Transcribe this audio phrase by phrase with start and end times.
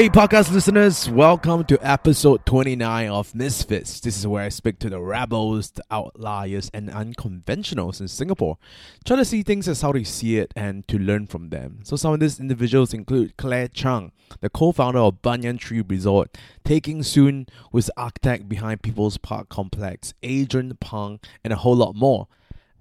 [0.00, 4.00] Hey, podcast listeners, welcome to episode 29 of Misfits.
[4.00, 8.56] This is where I speak to the rebels, the outliers, and unconventionals in Singapore.
[9.04, 11.80] Try to see things as how they see it and to learn from them.
[11.82, 16.38] So, some of these individuals include Claire Chiang, the co founder of Banyan Tree Resort,
[16.64, 21.56] Tay Kheng Soon, who is the architect behind People's Park Complex, Adrian Pang, and a
[21.56, 22.26] whole lot more.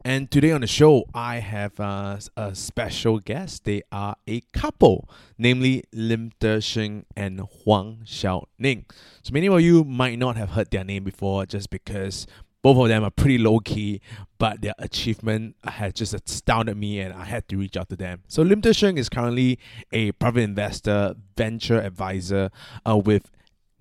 [0.05, 3.66] And today on the show, I have uh, a special guest.
[3.66, 8.85] They are a couple, namely Lim Der Shing and Huang Xiao Ning.
[9.22, 12.27] So many of you might not have heard their name before just because
[12.62, 14.00] both of them are pretty low key,
[14.38, 18.23] but their achievement has just astounded me and I had to reach out to them.
[18.30, 19.59] So Lim Der Shing is currently
[19.92, 22.52] a private investor, venture advisor
[22.86, 23.31] uh, with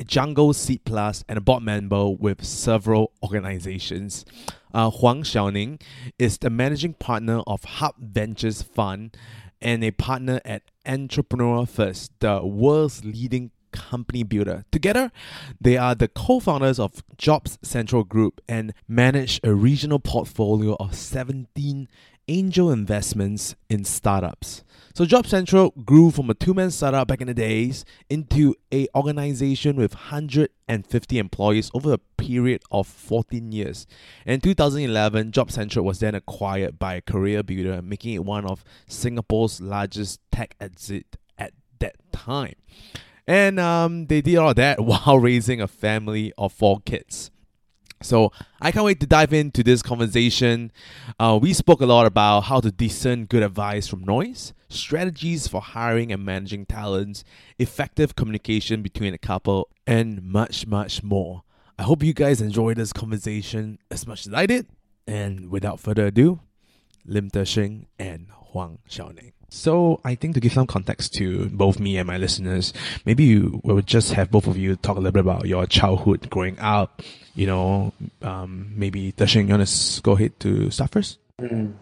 [0.05, 4.25] Jungle Seed Plus and a board member with several organizations.
[4.73, 5.79] Uh, Huang Shao-Ning
[6.19, 9.17] is the managing partner of Hub Ventures Fund
[9.61, 14.65] and a partner at Entrepreneur First, the world's leading company builder.
[14.71, 15.11] Together,
[15.61, 20.95] they are the co founders of Jobs Central Group and manage a regional portfolio of
[20.95, 21.89] 17
[22.29, 24.63] angel investments in startups.
[24.95, 29.77] So Job Central grew from a two-man startup back in the days into a organization
[29.77, 33.87] with 150 employees over a period of 14 years.
[34.27, 40.21] In 2011, Job Central was then acquired by CareerBuilder, making it one of Singapore's largest
[40.33, 42.55] tech exit at that time.
[43.27, 47.31] And um, they did all that while raising a family of four kids.
[48.01, 50.71] So I can't wait to dive into this conversation.
[51.19, 55.61] Uh, we spoke a lot about how to discern good advice from noise, strategies for
[55.61, 57.25] hiring and managing talents,
[57.59, 61.43] effective communication between a couple, and much, much more.
[61.79, 64.67] I hope you guys enjoyed this conversation as much as I did.
[65.07, 66.41] And without further ado,
[67.05, 69.33] Lim Der Shing and Huang Shao-Ning.
[69.51, 72.73] So I think to give some context to both me and my listeners,
[73.07, 76.29] maybe you will just have both of you talk a little bit about your childhood
[76.29, 77.03] growing up.
[77.35, 77.93] You know,
[78.23, 81.19] um, maybe Der Shing, you want to go ahead to start first?
[81.41, 81.73] Mm.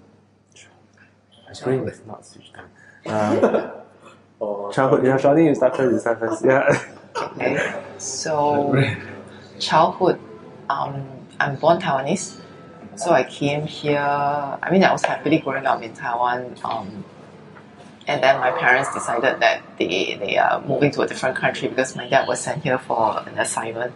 [1.47, 2.67] My screen was not switched on.
[3.07, 6.45] Um, childhood, yeah, Charlene, you start first, you start first.
[6.45, 6.83] Yeah.
[7.17, 7.83] Okay.
[7.99, 8.97] So,
[9.59, 10.21] childhood,
[10.69, 11.07] um,
[11.41, 12.41] I'm born Taiwanese.
[12.97, 16.57] So I came here, I mean, I was happily growing up in Taiwan.
[16.65, 17.05] Um,
[18.07, 21.97] and then my parents decided that they, they are moving to a different country because
[21.97, 23.93] my dad was sent here for an assignment.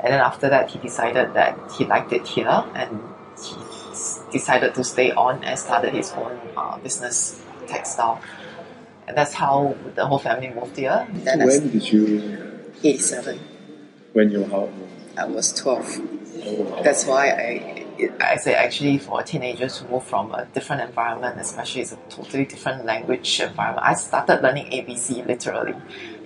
[0.00, 3.00] And then after that, he decided that he liked it here and
[3.42, 3.56] he
[4.30, 8.20] decided to stay on and started his own uh, business, textile.
[9.08, 11.06] And that's how the whole family moved here.
[11.10, 13.40] Then When did you, 87.
[14.12, 14.88] when you were how old?
[15.16, 16.84] I was 12.
[16.84, 17.75] That's why I,
[18.20, 22.44] I say actually for teenagers to move from a different environment, especially it's a totally
[22.44, 23.86] different language environment.
[23.86, 25.74] I started learning ABC literally.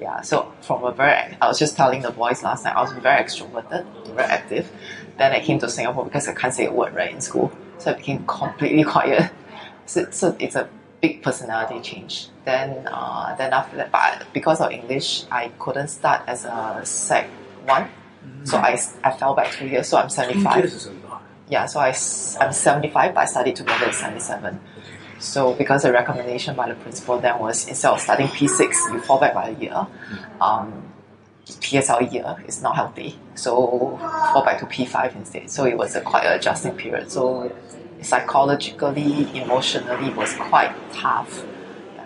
[0.00, 2.92] Yeah, so from a very, I was just telling the boys last night, I was
[2.92, 4.70] very extroverted, very active.
[5.18, 7.52] Then I came to Singapore because I can't say a word right in school.
[7.78, 9.30] So I became completely quiet.
[9.86, 10.68] So, so it's a
[11.00, 12.28] big personality change.
[12.44, 17.28] Then, uh, then after that, but because of English, I couldn't start as a sec
[17.64, 17.88] one.
[18.44, 19.88] So I, I fell back two years.
[19.88, 20.99] So I'm 75.
[21.50, 21.88] Yeah, so I,
[22.40, 24.60] I'm 75, but I studied together at 77.
[25.18, 29.20] So because the recommendation by the principal then was instead of studying P6, you fall
[29.20, 29.86] back by a year.
[30.40, 30.84] Um,
[31.44, 35.50] PSLE year is not healthy, so fall back to P5 instead.
[35.50, 37.10] So it was a quite adjusting period.
[37.10, 37.52] So
[38.00, 41.44] psychologically, emotionally, it was quite tough.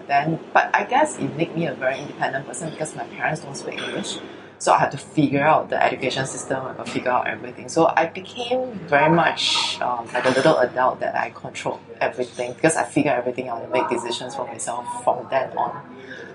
[0.06, 3.56] Then, but I guess it made me a very independent person because my parents don't
[3.56, 4.18] speak English.
[4.64, 7.68] So I had to figure out the education system, I had to figure out everything.
[7.68, 12.74] So I became very much um, like a little adult that I controlled everything because
[12.74, 15.72] I figured everything out and make decisions for myself from then on.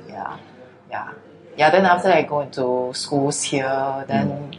[0.07, 0.37] Yeah,
[0.91, 1.11] yeah,
[1.57, 1.71] yeah.
[1.71, 4.55] Then after I go into schools here, then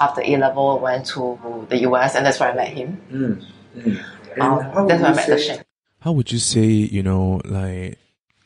[0.00, 1.38] after A level, I went to
[1.68, 3.00] the US, and that's where I met him.
[3.08, 3.46] Mm.
[3.76, 4.40] Mm.
[4.40, 5.64] Um, that's where I you met the say- Sheng.
[6.00, 8.00] How would you say, you know, like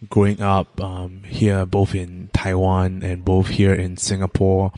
[0.08, 4.72] growing up um, here, both in Taiwan and both here in Singapore,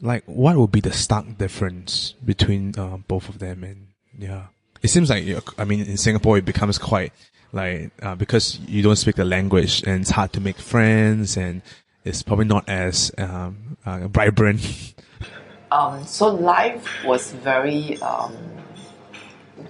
[0.00, 3.64] like what would be the stark difference between uh, both of them?
[3.64, 3.88] And
[4.18, 4.46] yeah,
[4.82, 5.24] it seems like
[5.58, 7.12] I mean, in Singapore, it becomes quite
[7.52, 11.62] like uh, because you don't speak the language, and it's hard to make friends, and
[12.04, 14.94] it's probably not as um, uh, vibrant.
[15.70, 18.36] um, so life was very um,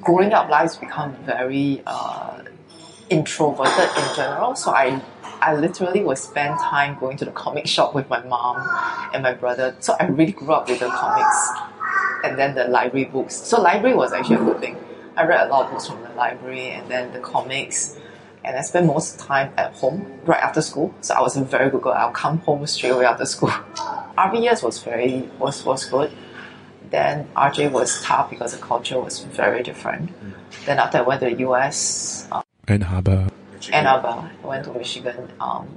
[0.01, 2.43] growing up life become very uh,
[3.13, 5.01] introverted in general so i
[5.41, 8.57] i literally would spend time going to the comic shop with my mom
[9.15, 11.49] and my brother so i really grew up with the comics
[12.25, 14.77] and then the library books so library was actually a good thing
[15.17, 17.99] i read a lot of books from the library and then the comics
[18.45, 20.95] and I spent most time at home right after school.
[21.01, 21.93] So I was a very good girl.
[21.93, 23.51] I'll come home straight away after school.
[24.19, 26.13] RV years was very was was good.
[26.91, 30.11] Then RJ was tough because the culture was very different.
[30.67, 33.29] Then after I went to the US, um, Ann Harbor.
[33.73, 35.31] Ann Arbor, I went to Michigan.
[35.41, 35.69] Um,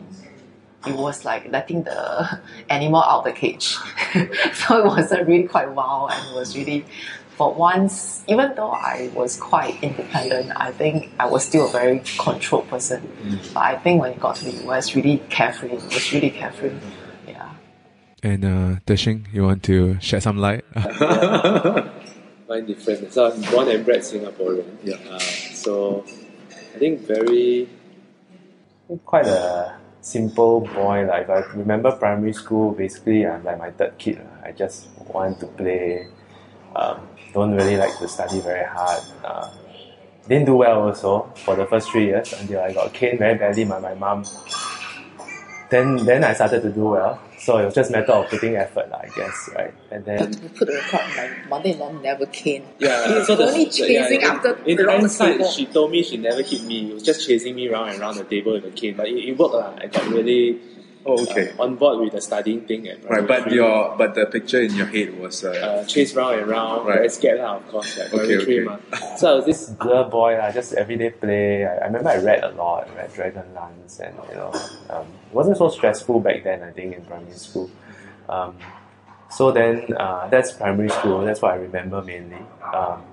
[0.85, 2.39] it was like letting the
[2.69, 3.67] animal out the cage.
[4.53, 6.85] so it was uh, really quite wild and it was really,
[7.37, 12.01] for once, even though I was quite independent, I think I was still a very
[12.19, 13.01] controlled person.
[13.53, 15.71] But I think when it got to the US, really carefree.
[15.71, 16.71] It was really carefree.
[17.27, 17.51] Yeah.
[18.23, 20.63] And uh, Der Shing, you want to shed some light?
[22.47, 23.11] Mine different.
[23.11, 24.77] So I'm born and bred Singaporean.
[24.83, 24.97] Yeah.
[25.09, 26.05] Uh, so
[26.75, 27.69] I think very
[29.05, 31.07] quite a simple boy.
[31.07, 34.19] Like I remember primary school, basically I'm like my third kid.
[34.43, 36.07] I just want to play.
[36.75, 39.01] Um, don't really like to study very hard.
[39.23, 39.49] Uh,
[40.27, 43.63] didn't do well also for the first three years until I got caned very badly
[43.63, 44.25] by my mom.
[45.69, 47.21] Then then I started to do well.
[47.45, 49.73] So it was just a matter of putting effort, I guess, right?
[49.91, 51.27] And then To put the record, my
[51.57, 52.63] mother-in-law never came.
[52.79, 53.05] yeah.
[53.19, 55.49] He's so the- only the- chasing in, after In around the hindsight, table.
[55.51, 56.89] she told me she never hit me.
[56.89, 58.95] It was just chasing me around and around the table with a cane.
[58.97, 59.75] But it, it worked lah.
[59.77, 60.57] I got really
[61.07, 61.51] Oh, okay.
[61.57, 62.87] uh, on board with the studying thing.
[62.87, 63.55] At Right, but three.
[63.55, 66.97] your but the picture in your head was uh, uh, chase round and round, Right.
[66.97, 67.97] very scared lah, of course.
[67.97, 69.15] Like, Okay, primary three okay.
[69.17, 71.65] So I was this blur boy, I just everyday play.
[71.65, 74.51] I, I remember I read a lot, read Dragonlance, and you know,
[74.89, 76.63] um, wasn't so stressful back then.
[76.63, 77.69] I think in primary school.
[78.27, 78.57] Um,
[79.29, 81.21] so then uh, that's primary school.
[81.21, 82.41] That's what I remember mainly.
[82.73, 83.03] Um,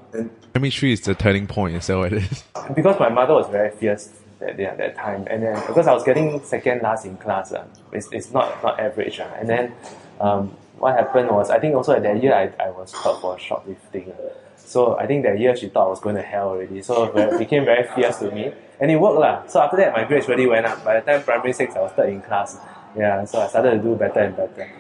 [0.52, 2.44] Primary three is the turning point, is that what it is?
[2.74, 4.08] because my mother was very fierce
[4.58, 8.08] that that time, and then because I was getting second last in class, uh, it's,
[8.12, 9.74] it's not not average, uh, and then
[10.20, 13.38] um, what happened was I think also at that year I, I was caught for
[13.38, 14.12] shoplifting.
[14.12, 14.34] uh.
[14.56, 16.80] So I think that year she thought I was going to hell already.
[16.82, 19.46] So it became very fierce to me, and it worked lah.
[19.46, 20.82] So after that my grades really went up.
[20.84, 22.58] By the time primary six, I was third in class.
[22.96, 24.70] Yeah, so I started to do better and better.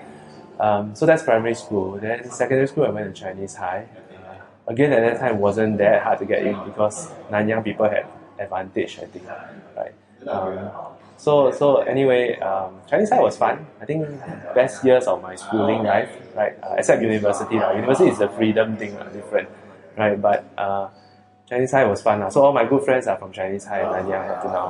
[0.60, 1.98] Um, so that's primary school.
[1.98, 3.88] Then secondary school, I went to Chinese High.
[4.14, 4.36] Uh,
[4.66, 8.06] again, at that time, it wasn't that hard to get in because Nanyang people had
[8.38, 9.26] advantage, I think.
[9.76, 9.94] Right.
[10.26, 10.70] Um,
[11.16, 13.66] so so anyway, um, Chinese High was fun.
[13.80, 14.06] I think
[14.54, 16.54] best years of my schooling life, right?
[16.62, 17.58] Uh, except university.
[17.58, 17.72] lah.
[17.72, 19.48] University is the freedom thing, lah, different,
[19.96, 20.20] right?
[20.20, 20.88] But uh,
[21.48, 22.20] Chinese High was fun.
[22.20, 22.28] lah.
[22.28, 24.68] So all my good friends are from Chinese High in Nanyang up to now.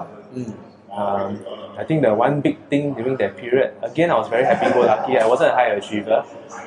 [0.92, 1.40] Um,
[1.78, 5.16] I think the one big thing during that period, again, I was very happy-go-lucky.
[5.16, 6.20] I wasn't a high achiever.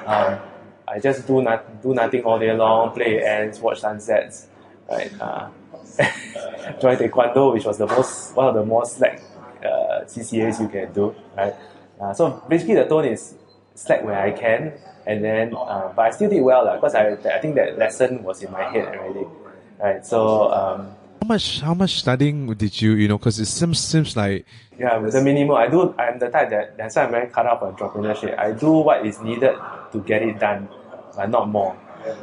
[0.05, 0.39] Um,
[0.87, 4.47] I just do not do nothing all day long, play ants, watch sunsets,
[4.89, 5.11] right?
[5.21, 5.49] Uh,
[6.81, 9.21] join taekwondo, which was the most one of the most slack
[9.63, 11.53] uh, CCAs you can do, right?
[11.99, 13.35] Uh, so basically, the tone is
[13.75, 14.73] slack where I can,
[15.05, 18.41] and then uh, but I still did well because I I think that lesson was
[18.43, 19.25] in my head already,
[19.79, 20.05] right?
[20.05, 20.51] So.
[20.53, 20.95] Um,
[21.25, 23.17] How much how much studying did you you know?
[23.17, 24.45] Because it seems seems like
[24.77, 25.57] Yeah, with the minimum.
[25.57, 25.95] I do.
[25.97, 28.37] I'm the type that that's why I'm very cut off for entrepreneurship.
[28.37, 29.55] I do what is needed
[29.91, 30.69] to get it done,
[31.15, 31.73] but not more.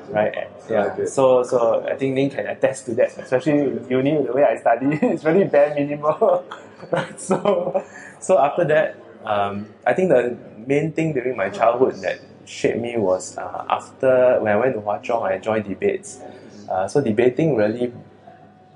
[0.09, 0.49] Right?
[0.71, 1.05] Yeah.
[1.07, 3.17] So so I think Ning can attest to that.
[3.19, 6.45] Especially in uni, the way I study, it's really bare minimal.
[6.91, 7.19] right?
[7.29, 7.85] So
[8.21, 10.37] so after that, um, I think the
[10.67, 14.81] main thing during my childhood that shaped me was uh, after when I went to
[14.81, 16.21] Hwa Chong, I joined debates.
[16.69, 17.93] Uh, so debating really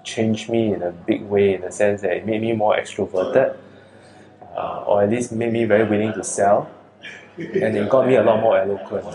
[0.05, 3.57] changed me in a big way in the sense that it made me more extroverted,
[4.57, 6.71] uh, or at least made me very willing to sell,
[7.39, 9.07] and it got me a lot more eloquent.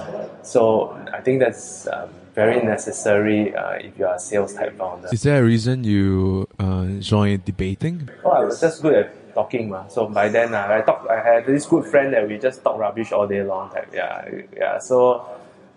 [0.46, 5.10] So I think that's um, very necessary uh, if you are a sales type founder.
[5.12, 8.10] is there a reason you uh, joined debating?
[8.24, 9.88] Oh, I was just good at talking, ma.
[9.88, 11.08] So by then, uh, I talk.
[11.10, 13.72] I had this good friend that we just talk rubbish all day long.
[13.72, 13.90] Type.
[13.94, 14.80] Yeah, yeah.
[14.80, 15.26] So,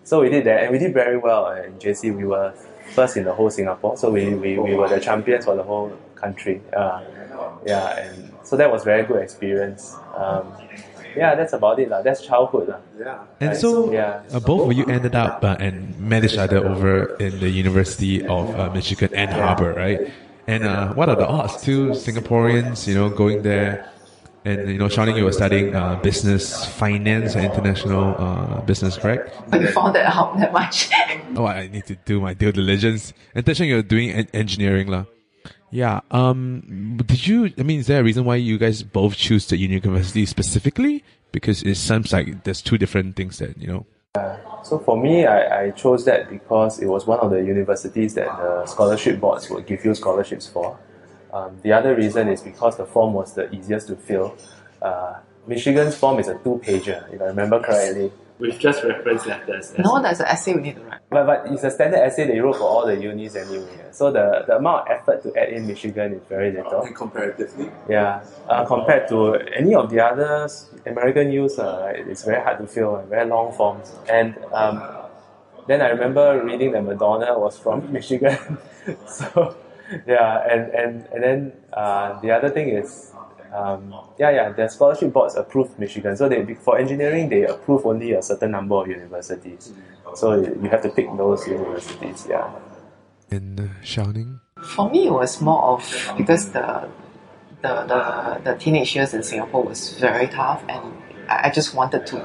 [0.03, 2.15] so we did that, and we did very well uh, in JC.
[2.15, 2.53] We were
[2.93, 3.97] first in the whole Singapore.
[3.97, 6.61] So we, we, we were the champions for the whole country.
[6.75, 7.03] Uh,
[7.65, 9.95] yeah, and so that was very good experience.
[10.15, 10.53] Um,
[11.15, 11.89] yeah, that's about it.
[11.89, 12.01] lah.
[12.01, 12.67] That's childhood.
[12.69, 13.19] lah.
[13.39, 14.21] And so, yeah.
[14.31, 18.25] uh, both of you ended up uh, and met each other over in the University
[18.25, 20.11] of uh, Michigan Ann Arbor, right?
[20.47, 21.61] And uh, what are the odds?
[21.61, 23.89] Two Singaporeans, you know, going there
[24.45, 29.33] and you know, Shawnee, you were studying uh, business, finance, and international uh, business, correct?
[29.51, 30.91] You found that out that much.
[31.35, 33.11] Oh, I need to do my due diligence.
[33.33, 35.05] And Der Shing, you're doing en- engineering, lah.
[35.71, 36.01] Yeah.
[36.11, 36.97] Um.
[37.05, 37.53] Did you?
[37.57, 41.03] I mean, is there a reason why you guys both choose the Union university specifically?
[41.31, 43.85] Because it sounds like there's two different things that you know.
[44.63, 48.27] So for me, I, I chose that because it was one of the universities that
[48.37, 50.79] the scholarship boards would give you scholarships for.
[51.33, 54.37] Um, the other reason is because the form was the easiest to fill.
[54.81, 58.11] Uh, Michigan's form is a two-pager, if I remember correctly.
[58.39, 59.71] With just reference letters.
[59.71, 60.99] That's No, there's an essay we need to write.
[61.09, 63.85] But, but it's a standard essay they wrote for all the unis anyway.
[63.91, 66.81] So the, the amount of effort to add in Michigan is very little.
[66.81, 70.49] And comparatively, Yeah, uh, compared to any of the other
[70.85, 73.93] American news, uh, it's very hard to fill, uh, very long forms.
[74.09, 74.83] And um,
[75.67, 78.37] then I remember reading that Madonna was from Michigan.
[79.07, 79.55] so,
[80.05, 83.11] yeah, and, and, and then uh, the other thing is,
[83.55, 86.15] um, yeah, yeah, the scholarship boards approved Michigan.
[86.17, 89.73] So they, for engineering, they approve only a certain number of universities.
[90.13, 92.51] So you have to pick those universities, yeah.
[93.31, 94.39] In uh, Shao-Ning?
[94.63, 96.89] For me, it was more of because the
[97.61, 100.93] the, the, the teenage years in Singapore was very tough, and
[101.27, 102.17] I I just wanted to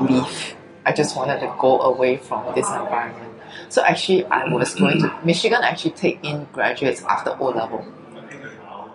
[0.00, 0.56] leave.
[0.84, 3.32] I just wanted to go away from this environment.
[3.68, 5.60] So actually, I was going to Michigan.
[5.62, 7.84] Actually, take in graduates after O level,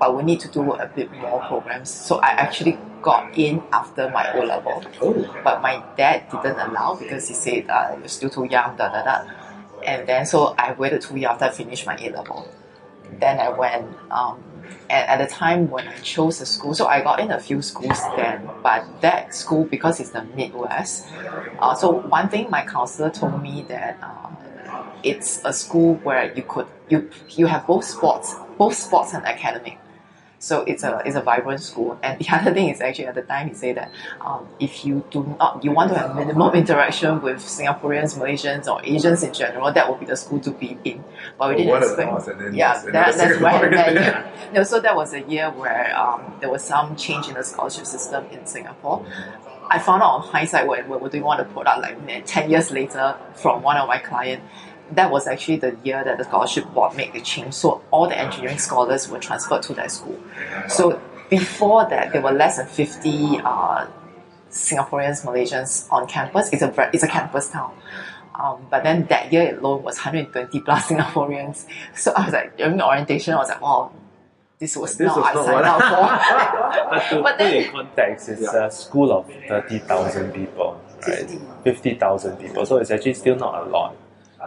[0.02, 1.92] but we need to do a bit more programs.
[1.92, 4.84] So I actually got in after my O level,
[5.44, 8.76] but my dad didn't allow because he said uh, you're still too young.
[8.78, 9.32] Da da da.
[9.86, 12.50] And then so I waited two years after I finished my A level
[13.20, 14.44] then I went um,
[14.90, 17.62] and at the time when I chose the school, so I got in a few
[17.62, 21.08] schools then, but that school because it's the Midwest.
[21.60, 24.30] Uh, so one thing my counselor told me that uh,
[25.04, 29.78] it's a school where you could you you have both sports, both sports and academic.
[30.42, 32.00] So it's a it's a vibrant school.
[32.02, 35.06] And the other thing is actually at the time he said that um, if you
[35.12, 39.72] do not you want to have minimum interaction with Singaporeans, Malaysians, or Asians in general,
[39.72, 41.04] that would be the school to be in.
[41.38, 42.56] But we didn't expect.
[42.56, 43.72] Yeah, that, that's right.
[43.72, 44.32] That year.
[44.52, 47.86] No, so that was a year where um, there was some change in the scholarship
[47.86, 49.06] system in Singapore.
[49.70, 52.50] I found out on hindsight when we were doing one of the product like 10
[52.50, 54.44] years later from one of my clients.
[54.92, 57.54] That was actually the year that the scholarship board made the change.
[57.54, 60.20] So all the engineering scholars were transferred to that school.
[60.68, 63.88] So before that, there were less than 50 uh,
[64.50, 66.50] Singaporeans, Malaysians on campus.
[66.52, 67.74] It's a it's a campus town.
[68.36, 71.66] Um, but then that year alone was 120 plus Singaporeans.
[71.96, 73.92] So I was like, during the orientation, I was like, wow,
[74.60, 77.16] this was This not was I not signed what- up But for.
[77.16, 81.40] to But put then- in context, it's a school of 30,000 people, right?
[81.64, 82.66] 50,000 people.
[82.66, 83.96] So it's actually still not a lot.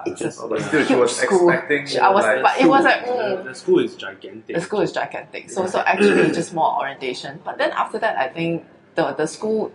[0.06, 1.50] It's a But still, she huge was school.
[1.50, 4.54] expecting I was, like, but it was like, The, mm, the school is gigantic.
[4.56, 5.50] the school is gigantic.
[5.50, 7.40] So so actually just more orientation.
[7.44, 9.72] But then after that, I think the the school.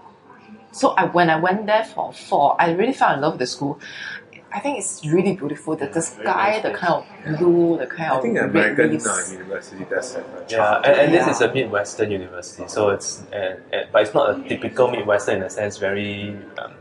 [0.72, 3.48] So I when I went there for four, I really fell in love with the
[3.48, 3.80] school.
[4.52, 5.76] I think it's really beautiful.
[5.76, 9.06] The, the sky, the kind of blue, the kind of I think red American leaves.
[9.08, 11.32] uh, university does have a Yeah, and, and this Yeah.
[11.32, 15.44] is a Midwestern university, so it's and, and, but it's not a typical Midwestern in
[15.44, 16.72] a sense, very um,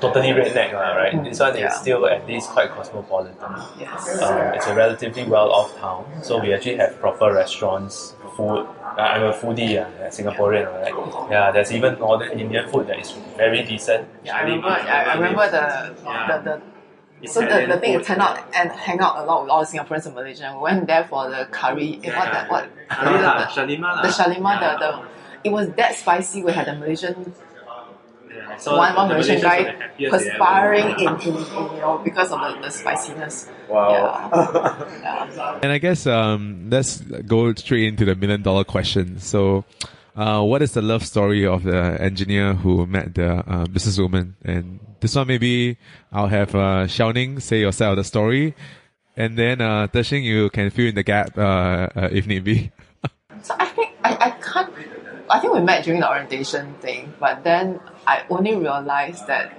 [0.00, 1.12] totally redneck, lah, right?
[1.14, 1.68] Mm, This one yeah.
[1.68, 3.52] is still at least quite cosmopolitan.
[3.78, 4.22] Yes.
[4.22, 8.66] Um, it's a relatively well-off town, so we actually have proper restaurants, food.
[8.98, 10.94] Uh, I'm a foodie, yeah, yeah, Singaporean, right?
[11.30, 14.08] Yeah, there's even Northern Indian food that is very decent.
[14.24, 14.68] Yeah, I remember.
[14.68, 15.64] I, I remember the
[16.02, 18.00] the, the So the, the thing food.
[18.02, 20.54] is, turn out and hang out a lot with all the Singaporeans and Malaysians.
[20.54, 21.98] We went there for the curry.
[22.04, 22.64] eh, what that what?
[22.90, 24.02] Shalimar, the, Shalimar lah.
[24.06, 24.90] the Shalimar, the, the
[25.42, 26.42] it was that spicy.
[26.46, 27.47] We had the Malaysian Yeah.
[28.58, 31.80] So one one the Malaysian guy the happiest they ever perspiring in, in, in you
[31.80, 33.48] know because of the, the spiciness.
[33.68, 33.90] Wow.
[33.90, 35.28] Yeah.
[35.36, 35.58] yeah.
[35.62, 39.18] And I guess um, let's go straight into the million dollar question.
[39.20, 39.64] So,
[40.16, 44.34] uh, what is the love story of the engineer who met the uh, businesswoman?
[44.42, 45.78] And this one, maybe
[46.12, 48.54] I'll have uh, Shao-Ning say your side of the story,
[49.16, 52.44] and then uh, Der Shing, you can fill in the gap uh, uh, if need
[52.44, 52.70] be.
[53.40, 54.67] So I think I, I can't.
[55.30, 59.52] I think we met during the orientation thing, but then I only realized that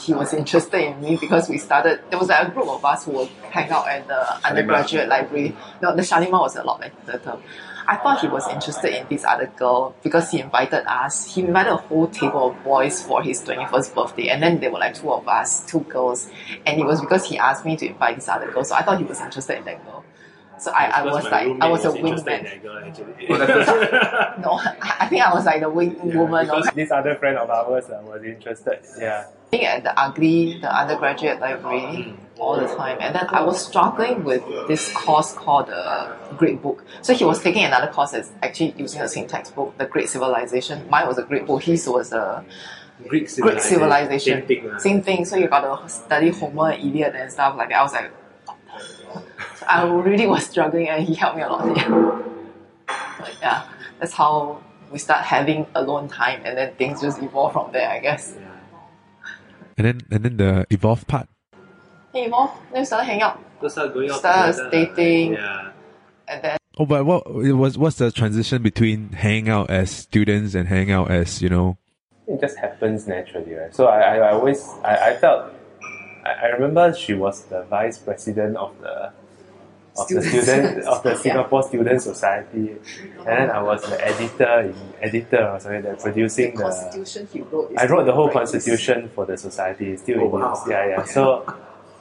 [0.00, 2.00] he was interested in me because we started.
[2.10, 5.54] There was like a group of us who would hang out at the undergraduate library.
[5.82, 7.38] No, the Shalimar was a lot better.
[7.86, 11.34] I thought he was interested in this other girl because he invited us.
[11.34, 14.78] He invited a whole table of boys for his 21st birthday, and then there were
[14.78, 16.30] like two of us, two girls,
[16.64, 18.64] and it was because he asked me to invite this other girl.
[18.64, 20.01] So I thought he was interested in that girl.
[20.62, 22.24] So I, I was like, I was a wingman.
[22.24, 23.22] that.
[23.28, 26.48] Oh, no, I I think I was like the wing woman.
[26.48, 28.78] Or Because this other friend of ours uh, was interested.
[28.98, 29.26] Yeah.
[29.52, 32.16] being at uh, the ugly, the undergraduate library mm.
[32.38, 32.96] all the time.
[33.00, 36.84] And then I was struggling with this course called the Great Book.
[37.02, 40.88] So he was taking another course that's actually using the same textbook, The Great Civilization.
[40.88, 41.62] Mine was a Great Book.
[41.62, 42.44] His was a
[43.08, 43.42] Greek civilization.
[43.42, 44.38] Greek Civilization.
[44.38, 44.78] Same thing, lah.
[44.78, 45.24] Same thing.
[45.24, 47.80] So you got to study Homer, Iliad, and stuff like that.
[47.80, 48.10] I was like,
[48.96, 49.22] so
[49.68, 51.64] I really was struggling, and he helped me a lot.
[52.86, 53.64] But yeah,
[53.98, 57.98] that's how we start having alone time, and then things just evolve from there, I
[58.00, 58.34] guess.
[59.78, 61.28] And then and then the evolve part.
[62.12, 62.50] Hey, evolve.
[62.72, 63.40] Then we started hanging out.
[63.60, 64.70] So start going out Start together.
[64.70, 65.32] dating.
[65.34, 65.70] Yeah.
[66.28, 70.54] And then Oh, but what it was what's the transition between hanging out as students
[70.54, 71.76] and hanging out as you know?
[72.28, 73.74] it just happens naturally, right?
[73.74, 75.52] So I, I, I always I, I felt
[76.24, 79.12] I, I remember she was the vice president of the
[79.96, 81.16] of the student of the Yeah.
[81.16, 82.76] Singapore Student Society,
[83.18, 86.62] and then I was the editor in editor or something that producing the.
[86.62, 87.72] Constitution he wrote.
[87.76, 88.34] I wrote the whole right.
[88.40, 89.96] constitution for the society.
[89.96, 90.50] Still Oh, in wow.
[90.50, 90.68] use.
[90.68, 91.04] Yeah, yeah.
[91.04, 91.44] So,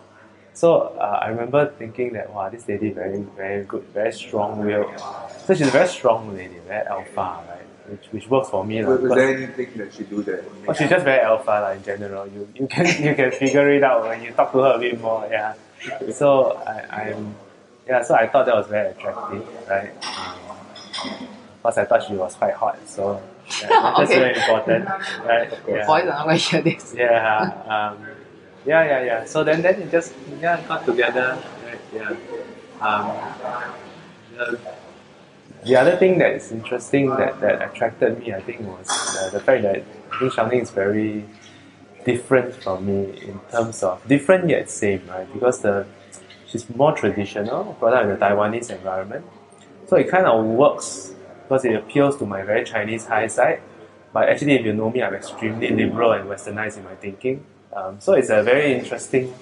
[0.54, 5.00] so uh, I remember thinking that wow, this lady very, very good, very strong-willed.
[5.46, 7.58] So she's a very strong lady, very alpha, right?
[7.90, 8.92] Which, which works for me, lah.
[8.92, 10.46] Was, was there anything that she do that?
[10.68, 12.26] Oh, she's just very alpha like, in general.
[12.28, 15.02] You you can you can figure it out when you talk to her a bit
[15.02, 15.28] more.
[15.30, 15.56] Yeah.
[16.14, 17.36] So I, I'm
[17.88, 18.02] yeah.
[18.04, 19.92] So I thought that was very attractive, right?
[21.58, 22.78] Because I thought she was quite hot.
[22.88, 23.22] So
[23.62, 24.20] yeah, that's Okay.
[24.20, 24.88] very important,
[25.26, 25.52] right?
[25.68, 25.86] Yeah.
[25.86, 26.94] Boys are not going to hear this.
[26.98, 27.40] Yeah.
[27.68, 28.08] Um,
[28.66, 29.26] yeah, yeah, yeah.
[29.26, 31.38] So then, then it just yeah got together.
[31.66, 31.80] Right?
[31.94, 32.16] Yeah.
[32.80, 33.12] Um,
[34.38, 34.60] the,
[35.66, 38.88] the other thing that is interesting that, that attracted me, I think, was
[39.20, 41.26] uh, the fact that I think Shao-Ning is very
[42.06, 45.32] different from me in terms of different yet same, right?
[45.32, 45.86] Because the
[46.52, 49.26] she's more traditional, brought up in a Taiwanese environment,
[49.88, 53.62] so it kind of works because it appeals to my very Chinese high side.
[54.14, 57.46] But actually, if you know me, I'm extremely liberal and westernized in my thinking.
[57.74, 59.34] Um, so it's a very interesting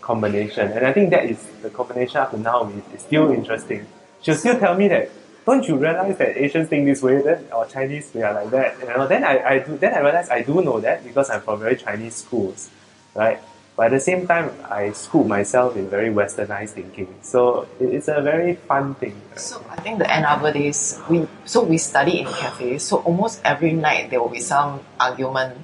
[0.00, 3.86] combination, and I think that is the combination up to now is, is still interesting.
[4.22, 5.10] She'll still tell me that,
[5.44, 8.78] don't you realize that Asians think this way, then or Chinese we are like that.
[8.80, 11.42] You know, then I, I do then I realize I do know that because I'm
[11.42, 12.70] from very Chinese schools,
[13.14, 13.38] right?
[13.78, 17.14] But at the same time, I school myself in very westernized thinking.
[17.22, 19.14] So it's a very fun thing.
[19.36, 22.82] So I think the end of it is we so we study in cafes.
[22.82, 25.58] So almost every night there will be some argument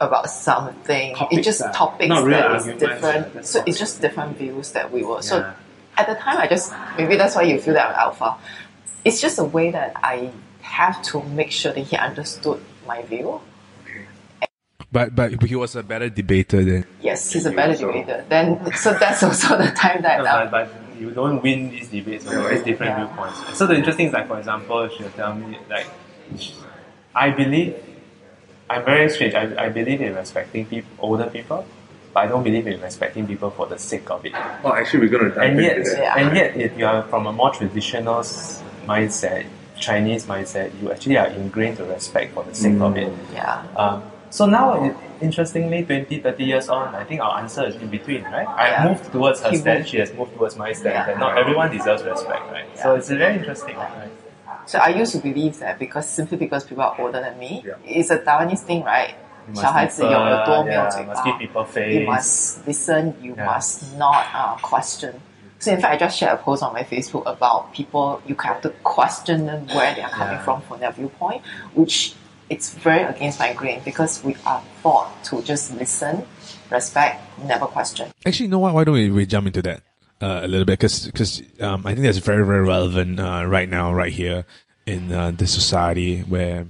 [0.00, 1.16] about something.
[1.16, 1.72] Topics, it's just ah.
[1.72, 3.32] topics that is arguments, different.
[3.32, 3.68] that's So topics.
[3.72, 5.22] it's just different views that we were.
[5.22, 5.54] So Yeah.
[5.96, 8.36] at the time, I just maybe that's why you feel that I'm alpha.
[9.02, 10.28] It's just a way that I
[10.60, 13.40] have to make sure that he understood my view.
[14.94, 16.86] But but he was a better debater than.
[17.02, 18.24] Yes, he's a better debater.
[18.28, 18.46] Then
[18.78, 20.66] so that's also the time that No, but, but
[21.00, 23.06] you don't win these debates over these different Yeah.
[23.06, 23.58] viewpoints.
[23.58, 25.88] So the interesting is like, for example, she'll tell me like,
[27.14, 27.74] I believe,
[28.70, 29.34] I'm very strange.
[29.34, 31.66] I, I believe in respecting people, older people,
[32.12, 34.32] but I don't believe in respecting people for the sake of it.
[34.64, 35.78] Oh, actually, we're going to dive And yet.
[35.86, 36.14] Yeah.
[36.18, 38.22] and yet, if you are from a more traditional
[38.86, 39.44] mindset,
[39.78, 43.12] Chinese mindset, you actually are ingrained to respect for the sake of it.
[43.32, 43.66] yeah.
[43.76, 44.02] Um,
[44.33, 48.23] so now, i- interestingly, 20, 30 years on, I think our answer is in between,
[48.25, 48.47] right?
[48.47, 48.83] I Yeah.
[48.87, 49.89] moved towards her He stand, moved.
[49.89, 51.09] she has moved towards my stand, Yeah.
[51.11, 52.65] and not everyone deserves respect, right?
[52.77, 52.97] So Yeah.
[52.99, 54.11] it's very interesting, right?
[54.65, 57.73] So I used to believe that because simply because people are older than me, Yeah.
[57.85, 59.15] it's a Taiwanese thing, right?
[59.47, 62.05] You must 小孩子有 defer, 耳朵没有 yeah, 嘴巴 must give people You face.
[62.07, 63.13] must listen.
[63.19, 63.47] You Yeah.
[63.47, 65.13] must not uh, question.
[65.57, 68.21] So in fact, I just shared a post on my Facebook about people.
[68.27, 70.43] You have to question them where they are coming Yeah.
[70.45, 71.41] from from their viewpoint,
[71.73, 72.13] which
[72.50, 76.24] it's very against my grain because we are taught to just listen,
[76.70, 78.10] respect, never question.
[78.26, 78.74] Actually, you know what?
[78.74, 79.82] Why don't we, we jump into that
[80.20, 80.78] uh, a little bit?
[80.78, 84.44] Because um, I think that's very very relevant uh, right now, right here
[84.86, 86.66] in uh, this society where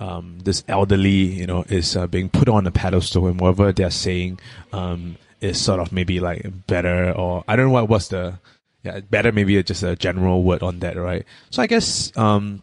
[0.00, 3.90] um, this elderly, you know, is uh, being put on a pedestal, and whatever they're
[3.90, 4.40] saying
[4.72, 8.38] um, is sort of maybe like better, or I don't know what was the
[8.82, 11.24] yeah better, maybe just a general word on that, right?
[11.50, 12.62] So I guess um,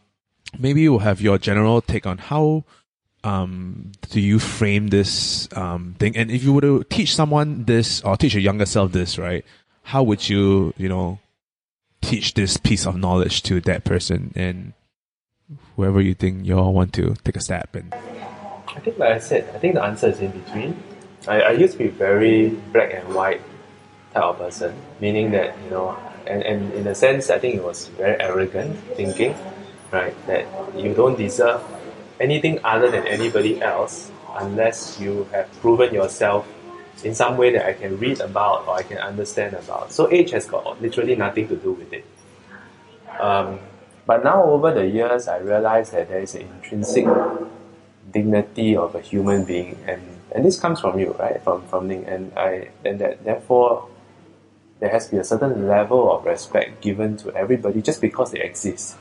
[0.59, 2.63] maybe you'll have your general take on how
[3.23, 6.17] um, do you frame this um, thing?
[6.17, 9.45] And if you were to teach someone this or teach your younger self this, right?
[9.83, 11.19] How would you, you know,
[12.01, 14.73] teach this piece of knowledge to that person and
[15.75, 17.93] whoever you think you all want to take a stab and
[18.75, 20.81] I think, like I said, I think the answer is in between.
[21.27, 23.41] I, I used to be very black and white
[24.13, 27.63] type of person, meaning that, you know, and, and in a sense, I think it
[27.63, 29.35] was very arrogant thinking,
[29.93, 30.15] right?
[30.27, 31.61] That you don't deserve
[32.19, 36.47] anything other than anybody else unless you have proven yourself
[37.03, 39.91] in some way that I can read about or I can understand about.
[39.91, 42.05] So age has got literally nothing to do with it.
[43.19, 43.59] Um,
[44.05, 47.05] but now over the years, I realize that there is an intrinsic
[48.11, 50.01] dignity of a human being, and,
[50.33, 51.41] and this comes from you, right?
[51.43, 53.87] From from Ning, and I and that therefore
[54.79, 58.41] there has to be a certain level of respect given to everybody just because they
[58.41, 58.97] exist.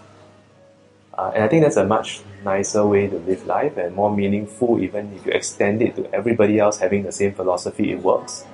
[1.16, 4.80] Uh, and I think that's a much nicer way to live life and more meaningful,
[4.82, 8.44] even if you extend it to everybody else having the same philosophy, it works.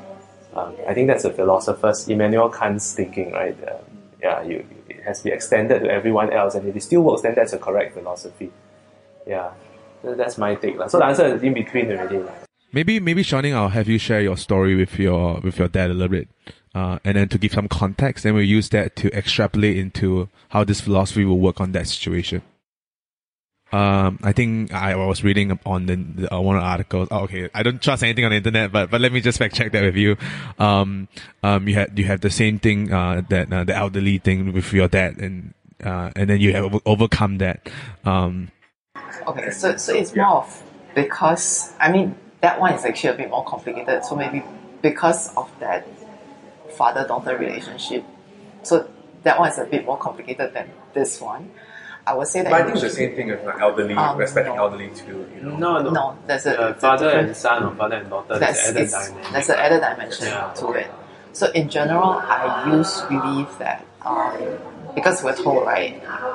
[0.54, 3.56] Um, I think that's a philosopher's, Immanuel Kant's thinking, right?
[3.68, 3.78] Um,
[4.20, 7.22] yeah, you, it has to be extended to everyone else, and if it still works,
[7.22, 8.50] then that's a correct philosophy.
[9.26, 9.52] Yeah,
[10.02, 10.76] that's my take.
[10.88, 12.24] So the answer is in between already.
[12.72, 15.94] maybe maybe Shao-Ning, I'll have you share your story with your with your dad a
[15.94, 16.28] little bit.
[16.74, 20.64] Uh, and then to give some context, then we'll use that to extrapolate into how
[20.64, 22.42] this philosophy will work on that situation.
[23.72, 27.08] um, I think I was reading on the, the uh, one of the articles.
[27.10, 29.54] Oh, okay, I don't trust anything on the internet, but but let me just fact
[29.54, 30.16] check that with you.
[30.58, 31.08] Um,
[31.42, 34.72] um, you had you have the same thing uh, that uh, the elderly thing with
[34.72, 35.52] your dad, and
[35.84, 37.68] uh, and then you have overcome that.
[38.04, 38.50] Um,
[39.26, 40.62] Okay, so so it's more of
[40.94, 44.04] because I mean that one is actually a bit more complicated.
[44.04, 44.42] So maybe
[44.80, 45.86] because of that
[46.78, 48.04] father daughter relationship,
[48.62, 48.88] so
[49.24, 51.50] that one is a bit more complicated than this one.
[52.06, 54.16] I would say that But I think it's the same thing with like elderly, Um,
[54.16, 54.62] respecting no.
[54.64, 55.18] elderly too.
[55.34, 55.56] You know.
[55.64, 55.90] No, no.
[55.90, 58.92] no, there's a, Uh, father and son or father and daughter, that's there's added it's,
[58.96, 59.32] dynamic.
[59.32, 60.52] there's an added dimension Yeah.
[60.60, 60.90] to it.
[61.38, 62.40] So in general, I
[62.74, 64.32] use believe that um,
[64.94, 65.92] because we're told right,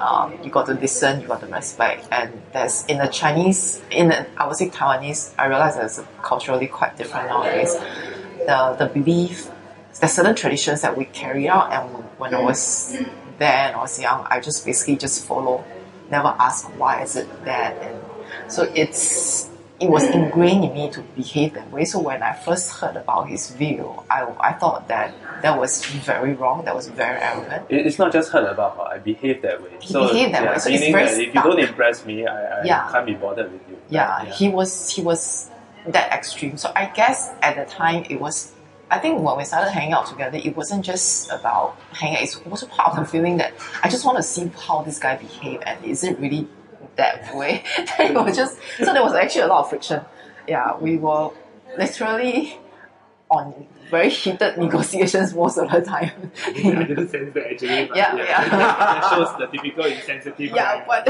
[0.10, 4.06] um, you got to listen, you got to respect, and there's in the Chinese, in
[4.10, 7.74] the, I would say Taiwanese, I realize that it's culturally quite different nowadays.
[8.50, 9.50] The the belief,
[10.00, 12.96] there's certain traditions that we carry out, and when I was
[13.40, 15.64] there and I was young, I just basically just follow,
[16.10, 18.00] never ask why is it that, and
[18.52, 21.84] so it's it was ingrained in me to behave that way.
[21.84, 26.34] So when I first heard about his view, I, I thought that that was very
[26.36, 26.64] wrong.
[26.64, 27.66] That was very arrogant.
[27.70, 29.72] It- It's not just heard about, but I behave that way.
[29.82, 32.64] He behaved that way, so it's very that if you don't impress me, I, I
[32.64, 32.88] Yeah.
[32.92, 33.78] can't be bothered with you.
[33.90, 35.50] Yeah, he was he was
[35.88, 36.56] that extreme.
[36.58, 38.54] So I guess at the time it was.
[38.94, 42.18] I think when we started hanging out together, it wasn't just about hanging.
[42.18, 42.24] out.
[42.24, 45.16] It's also part of the feeling that I just want to see how this guy
[45.16, 46.48] behave and is it really
[46.96, 47.64] that way?
[47.78, 50.02] it was just so there was actually a lot of friction.
[50.48, 51.32] Yeah, we were
[51.76, 52.60] literally
[53.32, 56.32] on very heated negotiations most of the time.
[56.46, 56.52] I
[56.84, 57.86] didn't sense that actually.
[57.88, 58.50] but Yeah, yeah.
[58.50, 60.52] that shows the typical insensitive.
[60.52, 61.06] yeah, but,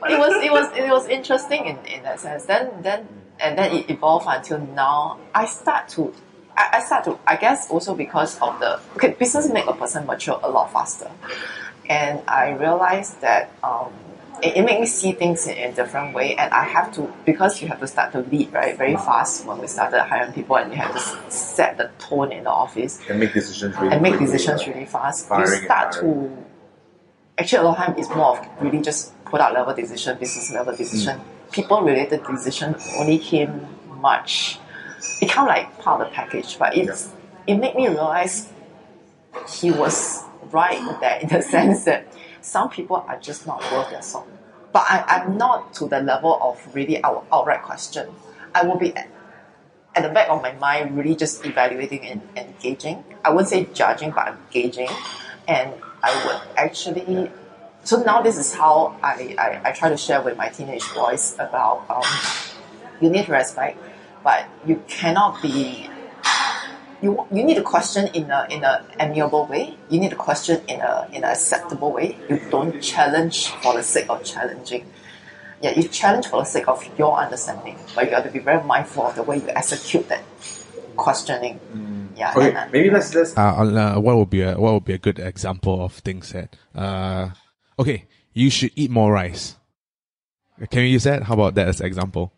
[0.00, 2.46] but it was it was it was interesting in, in that sense.
[2.46, 3.06] Then then
[3.38, 5.18] and then it evolved until now.
[5.34, 6.14] I start to
[6.56, 10.06] I, I start to I guess also because of the okay business make a person
[10.06, 11.10] mature a lot faster,
[11.88, 13.92] and I realized that um,
[14.42, 17.60] it, it made me see things in a different way, and I have to because
[17.62, 20.72] you have to start to lead right very fast when we started hiring people, and
[20.72, 24.18] you have to set the tone in the office And make decisions really and make
[24.18, 25.28] decisions really fast.
[25.30, 26.44] You start to
[27.38, 30.74] actually a lot of time it's more of really just product level decision, business level
[30.74, 31.20] decision.
[31.52, 33.66] People related decision only came
[34.00, 34.58] much
[35.20, 36.58] become like part of the package.
[36.58, 37.12] But it's
[37.46, 38.48] it made me realize
[39.60, 42.06] he was right there in the sense that
[42.40, 44.28] some people are just not worth their salt.
[44.72, 48.08] But I, I'm not to the level of really out, outright question.
[48.54, 49.08] I will be at,
[49.94, 53.04] at the back of my mind really just evaluating and engaging.
[53.24, 54.88] I wouldn't say judging, but engaging.
[55.48, 57.30] And I would actually
[57.86, 61.36] so now this is how I, I, I try to share with my teenage boys
[61.38, 62.02] about um,
[63.00, 63.78] you need respect,
[64.26, 65.88] but you cannot be
[67.00, 69.78] you, you need to question in a in a amiable way.
[69.88, 72.18] You need to question in a in an acceptable way.
[72.28, 74.84] You don't challenge for the sake of challenging.
[75.62, 78.64] Yeah, you challenge for the sake of your understanding, but you have to be very
[78.64, 80.24] mindful of the way you execute that
[80.96, 81.60] questioning.
[82.16, 84.84] Yeah, Okay, and, uh, maybe let's let's uh, uh, what would be a what would
[84.84, 87.30] be a good example of things that uh
[87.78, 89.56] okay you should eat more rice
[90.70, 92.32] can we use that how about that as an example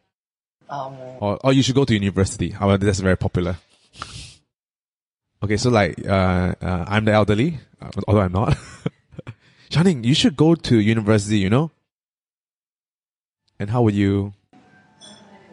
[0.68, 3.56] um, or or you should go to university about that's very popular
[5.42, 8.56] okay so like uh, uh i'm the elderly uh, although i'm not
[9.70, 11.70] Shao-Ning, you should go to university you know
[13.58, 14.32] and how would you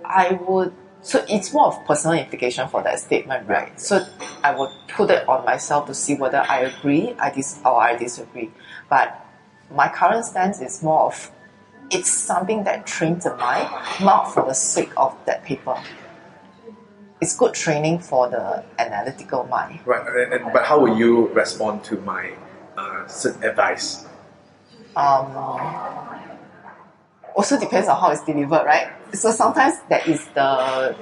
[0.05, 0.73] I would.
[1.01, 3.79] So it's more of personal implication for that statement, right?
[3.79, 4.05] So
[4.43, 7.95] I would put it on myself to see whether I agree, I dis or I
[7.95, 8.51] disagree.
[8.89, 9.23] But
[9.69, 11.31] my current stance is more of
[11.91, 13.69] it's something that trains the mind,
[14.01, 15.81] not for the sake of that paper.
[17.21, 19.79] It's good training for the analytical mind.
[19.85, 20.05] right.
[20.07, 22.33] And, and, but how will you respond to my
[22.77, 23.07] uh,
[23.41, 24.05] advice?
[24.95, 25.35] um,
[27.35, 28.87] also depends on how it's delivered, right?
[29.13, 30.95] So sometimes that is the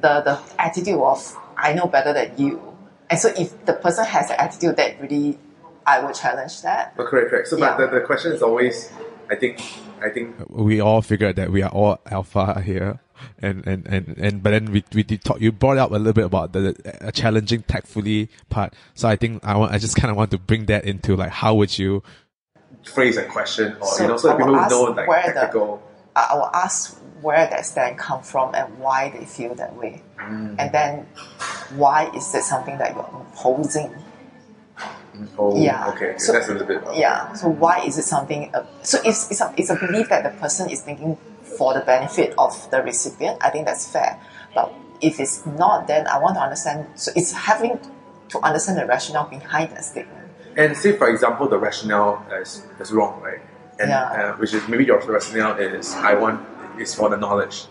[0.00, 2.76] the the attitude of I know better than you,
[3.10, 5.38] and so if the person has the attitude that really
[5.86, 6.94] I will challenge that.
[6.98, 7.48] Oh, correct, correct.
[7.48, 7.76] So, Yeah.
[7.76, 8.92] but the, the question is always,
[9.30, 9.58] I think,
[10.02, 13.00] I think we all figured that we are all alpha here.
[13.42, 16.12] And and and, and but then we we did talk you brought up a little
[16.12, 18.74] bit about the uh, challenging tactfully part.
[18.94, 21.30] So i think i want i just kind of want to bring that into like
[21.30, 22.04] how would you
[22.84, 25.82] phrase a question or So you know, so people will know like where the- technical.
[26.14, 30.00] I I will ask where that stand come from and why they feel that way,
[30.20, 31.06] and then
[31.74, 33.92] why is it something that you're imposing
[35.38, 35.88] Oh, Yeah.
[35.90, 36.14] okay.
[36.18, 36.82] So- that's a little bit.
[36.94, 37.32] Yeah.
[37.34, 38.50] So why is it something?
[38.54, 41.16] Uh, so it's it's a, it's a belief that the person is thinking
[41.58, 43.38] for the benefit of the recipient.
[43.40, 44.20] I think that's fair.
[44.54, 46.86] But if it's not, then I want to understand.
[46.94, 47.78] So it's having
[48.30, 50.28] to understand the rationale behind that statement.
[50.56, 53.40] And say, for example, the rationale is, is wrong, right?
[53.80, 54.02] and Yeah.
[54.10, 56.44] uh, which is maybe your rationale is I want
[56.78, 57.66] is for the knowledge.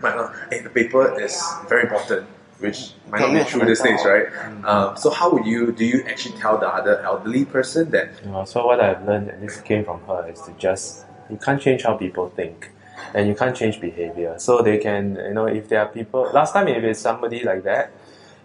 [0.00, 2.26] But uh, hey, the paper is very important,
[2.60, 4.26] which might not be Yeah, true these days, right?
[4.64, 8.30] Um, so how would you do you actually tell the other elderly person that You
[8.30, 11.60] know, so what I've learned, and this came from her, is to just you can't
[11.60, 12.70] change how people think,
[13.14, 14.34] and you can't change behavior.
[14.38, 16.30] So they can, you know, if there are people.
[16.32, 17.92] Last time, if it's somebody like that,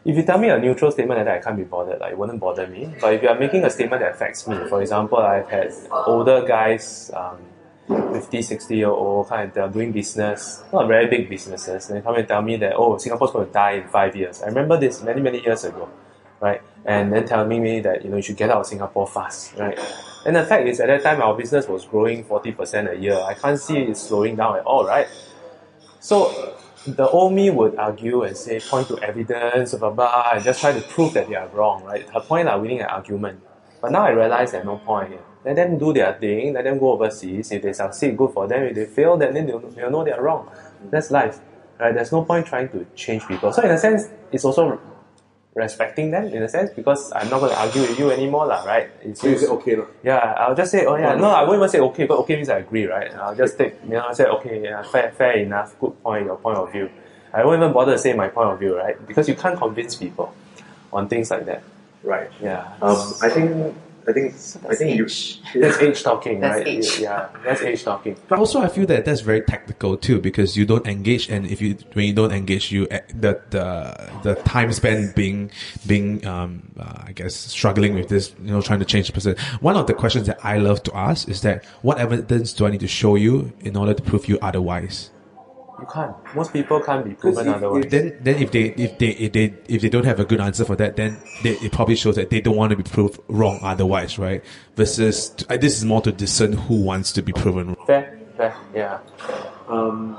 [0.05, 1.99] if you tell me a neutral statement like that, I can't be bothered.
[1.99, 2.93] Like it wouldn't bother me.
[3.01, 6.45] But if you are making a statement that affects me, for example, I've had older
[6.45, 7.11] guys.
[7.13, 7.37] Um,
[7.87, 12.01] 50, 60 year old kind of they're doing business, not very big businesses, and they
[12.01, 14.41] come and tell me that, oh, Singapore's going to die in five years.
[14.41, 15.89] I remember this many, many years ago,
[16.39, 16.61] right?
[16.85, 19.77] And then telling me that, you know, you should get out of Singapore fast, right?
[20.25, 23.19] And the fact is, at that time, our business was growing 40% a year.
[23.19, 25.07] I can't see it slowing down at all, right?
[25.99, 26.55] So
[26.87, 30.71] the old me would argue and say, point to evidence, blah, blah, and just try
[30.71, 32.07] to prove that they are wrong, right?
[32.09, 33.41] Her point are winning an argument.
[33.81, 35.19] But now I realize there's no point.
[35.45, 37.51] Let them do their thing, let them go overseas.
[37.51, 38.63] If they succeed, good for them.
[38.63, 40.49] If they fail, then, they'll, they'll know they're wrong.
[40.89, 41.39] That's life.
[41.79, 41.93] Right?
[41.93, 43.53] There's no point trying to change people.
[43.53, 44.79] So in a sense, it's also
[45.53, 48.63] respecting them in a sense because I'm not going to argue with you anymore, lah,
[48.63, 48.89] right?
[49.01, 49.87] It's so you say okay no?
[50.03, 52.49] yeah, I'll just say, oh yeah, no, I won't even say okay, but okay means
[52.49, 53.13] I agree, right?
[53.15, 56.35] I'll just take, you know, I say, okay, yeah, fair, fair enough, good point, your
[56.35, 56.89] point of view.
[57.33, 58.95] I won't even bother to say my point of view, right?
[59.07, 60.33] Because you can't convince people
[60.91, 61.63] on things like that.
[62.03, 62.29] Right.
[62.41, 62.73] Yeah.
[62.81, 63.75] Um, I think
[64.07, 65.41] I think So I that's think you age.
[65.55, 66.67] that's age talking, That's right?
[66.67, 66.99] age.
[66.99, 68.15] Yeah, that's age talking.
[68.27, 71.61] But also, I feel that that's very tactical too, because you don't engage, and if
[71.61, 75.49] you when you don't engage, you eh, the the the time spent being
[75.87, 79.35] being um uh, I guess struggling with this, you know, trying to change the person.
[79.61, 82.69] One of the questions that I love to ask is that what evidence do I
[82.71, 85.09] need to show you in order to prove you otherwise?
[85.85, 86.15] You can't.
[86.35, 87.85] Most people can't be proven if- otherwise.
[87.89, 90.65] Then then if they if they if they if they don't have a good answer
[90.65, 93.59] for that, then they, it probably shows that they don't want to be proved wrong
[93.61, 94.43] otherwise, right?
[94.75, 97.85] Versus uh, this is more to discern who wants to be proven wrong.
[97.85, 98.99] fair, fair, yeah.
[99.67, 100.17] um,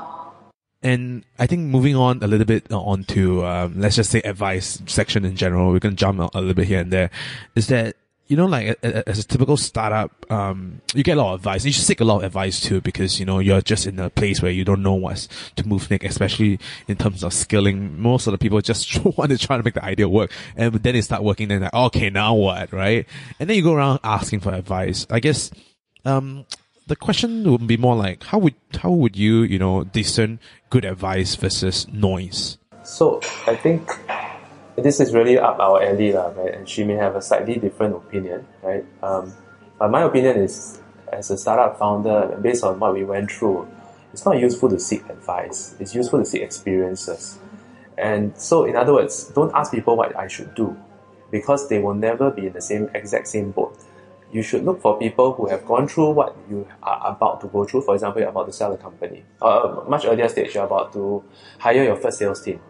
[0.82, 4.80] And I think moving on a little bit on to, um, let's just say advice
[4.86, 7.10] section in general, we're going to jump a little bit here and there,
[7.56, 7.96] is that,
[8.28, 11.64] you know, like as a typical startup, um, you get a lot of advice.
[11.64, 14.10] You should seek a lot of advice too, because, you know, you're just in a
[14.10, 16.58] place where you don't know what to move next, especially
[16.88, 18.00] in terms of skilling.
[18.00, 20.32] Most of the people just want to try to make the idea work.
[20.56, 23.06] And then they start working, then like, okay, now what, right?
[23.38, 25.06] And then you go around asking for advice.
[25.08, 25.52] I guess,
[26.04, 26.46] um,
[26.88, 30.38] the question would be more like how would how would you you know discern
[30.70, 32.58] good advice versus noise?
[32.84, 33.90] So I think
[34.76, 36.54] this is really up our alley, lah, right?
[36.54, 38.84] And she may have a slightly different opinion, right?
[39.02, 39.34] Um,
[39.78, 40.80] but my opinion is,
[41.12, 43.68] as a startup founder, based on what we went through,
[44.12, 45.74] it's not useful to seek advice.
[45.78, 47.38] It's useful to seek experiences.
[47.98, 50.76] And so, in other words, don't ask people what I should do,
[51.30, 53.76] because they will never be in the same exact same boat.
[54.32, 57.64] You should look for people who have gone through what you are about to go
[57.64, 57.82] through.
[57.82, 59.24] For example, you're about to sell a company.
[59.40, 61.22] Or a much earlier stage, you're about to
[61.58, 62.60] hire your first sales team,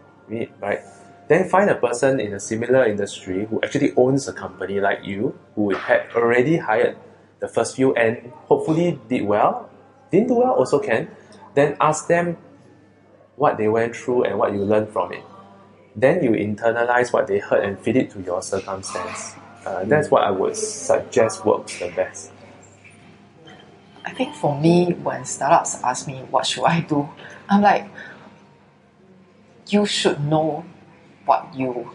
[0.61, 0.81] right?
[1.29, 5.39] Then find a person in a similar industry who actually owns a company like you,
[5.55, 6.97] who had already hired
[7.41, 9.69] the first few and hopefully did well.
[10.11, 11.09] Didn't do well, also can.
[11.55, 12.37] Then ask them
[13.35, 15.25] what they went through and what you learned from it.
[15.97, 19.35] Then you internalize what they heard and fit it to your circumstance.
[19.65, 22.31] Uh, that's what I would suggest works the best.
[24.05, 27.09] I think for me, when startups ask me what should I do,
[27.49, 27.89] I'm like,
[29.69, 30.65] you should know
[31.27, 31.91] what you,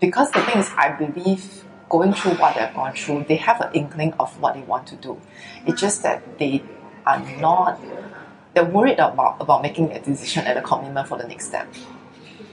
[0.00, 3.72] because the thing is, I believe going through what they've gone through, they have an
[3.74, 5.20] inkling of what they want to do.
[5.66, 6.62] It's just that they
[7.06, 7.80] are not,
[8.54, 11.72] they're worried about about making a decision and a commitment for the next step.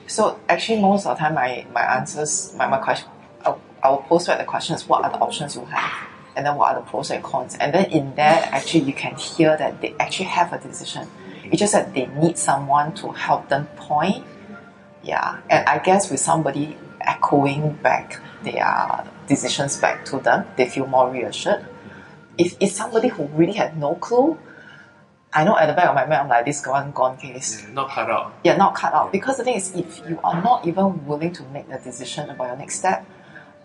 [0.07, 3.09] So actually, most of the time, my my answers, my my question,
[3.45, 4.87] I, will post back the questions.
[4.87, 7.73] What are the options you have, and then what are the pros and cons, and
[7.73, 11.07] then in there, actually, you can hear that they actually have a decision.
[11.45, 14.25] It's just that they need someone to help them point.
[15.03, 20.87] Yeah, and I guess with somebody echoing back their decisions back to them, they feel
[20.87, 21.65] more reassured.
[22.37, 24.39] If it's somebody who really had no clue,
[25.33, 27.65] I know at the back of my mind, I'm like, this gone, gone case.
[27.73, 28.33] Not cut out.
[28.43, 29.11] you're not cut out.
[29.11, 32.47] Because the thing is if you are not even willing to make a decision about
[32.47, 33.05] your next step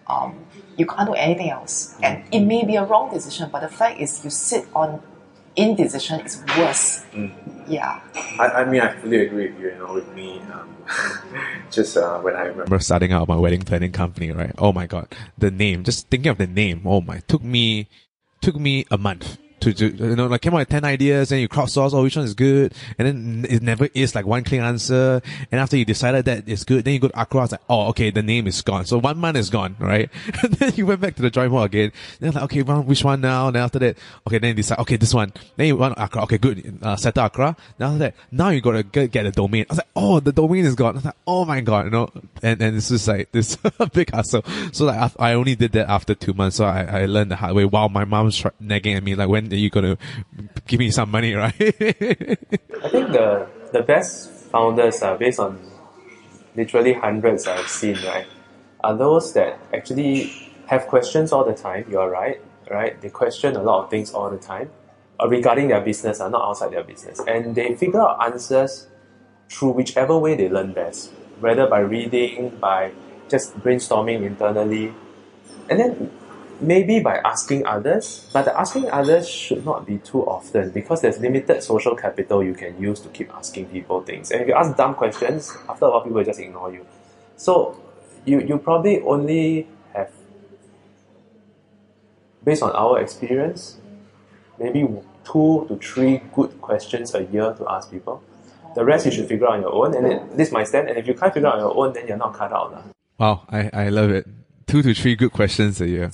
[0.06, 0.46] um,
[0.78, 1.94] you can't do anything else.
[2.02, 5.02] And it may be a wrong decision but the fact is you sit on
[5.58, 7.04] indecision is worse.
[7.66, 8.00] Yeah.
[8.38, 9.70] I, I mean I fully agree with you.
[9.70, 10.76] You know, with me, um,
[11.70, 14.54] just uh, when I remember remember starting out my wedding planning company, right?
[14.58, 17.88] Oh my god, the name, just thinking of the name, oh my, took me,
[18.40, 21.40] took me a month to, to you know like came up with ten ideas and
[21.40, 22.74] you crowdsource oh which one is good?
[22.98, 25.20] And then it never is like one clear answer.
[25.50, 28.22] And after you decided that it's good then you go to like oh okay the
[28.22, 28.84] name is gone.
[28.86, 30.10] So one month is gone right?
[30.42, 31.92] And then you went back to the drawing board again.
[32.20, 33.48] Then like okay well, which one now?
[33.48, 35.32] And then after that okay then you decide okay this one.
[35.56, 36.22] Then you want ACRA.
[36.24, 36.78] Okay good.
[36.82, 37.56] Uh, settle ACRA.
[37.76, 39.66] Then after that now you gotta get, get a domain.
[39.68, 40.94] I was like oh the domain is gone.
[40.94, 42.10] I was like oh my god you know?
[42.42, 43.56] And and it's just like this
[43.92, 44.42] big hassle
[44.72, 46.56] so like I, I only did that after two months.
[46.56, 49.47] So I, I learned the hard way while my mom's nagging at me like when
[49.52, 49.96] are you're gonna
[50.66, 55.58] give me some money right I think the the best founders are based on
[56.56, 58.26] literally hundreds I've seen, right?
[58.82, 61.84] Are those that actually have questions all the time.
[61.90, 63.00] You're right, right?
[63.00, 64.70] They question a lot of things all the time
[65.20, 68.86] uh, regarding their business, uh, not outside their business, and they figure out answers
[69.48, 72.92] through whichever way they learn best, whether by reading, by
[73.28, 74.92] just brainstorming internally,
[75.70, 76.10] and then
[76.60, 81.18] maybe by asking others, but the asking others should not be too often because there's
[81.18, 84.30] limited social capital you can use to keep asking people things.
[84.30, 86.86] And if you ask dumb questions, after a while people just ignore you.
[87.36, 87.80] So
[88.24, 90.10] you, you probably only have,
[92.44, 93.78] based on our experience,
[94.58, 94.86] maybe
[95.24, 98.22] two to three good questions a year to ask people.
[98.74, 100.88] The rest you should figure out on your own, and it, this might stand.
[100.88, 102.84] And if you can't figure out on your own, then you're not cut out.
[103.18, 104.26] Wow, I, I love it.
[104.66, 106.10] Two to three good questions a year.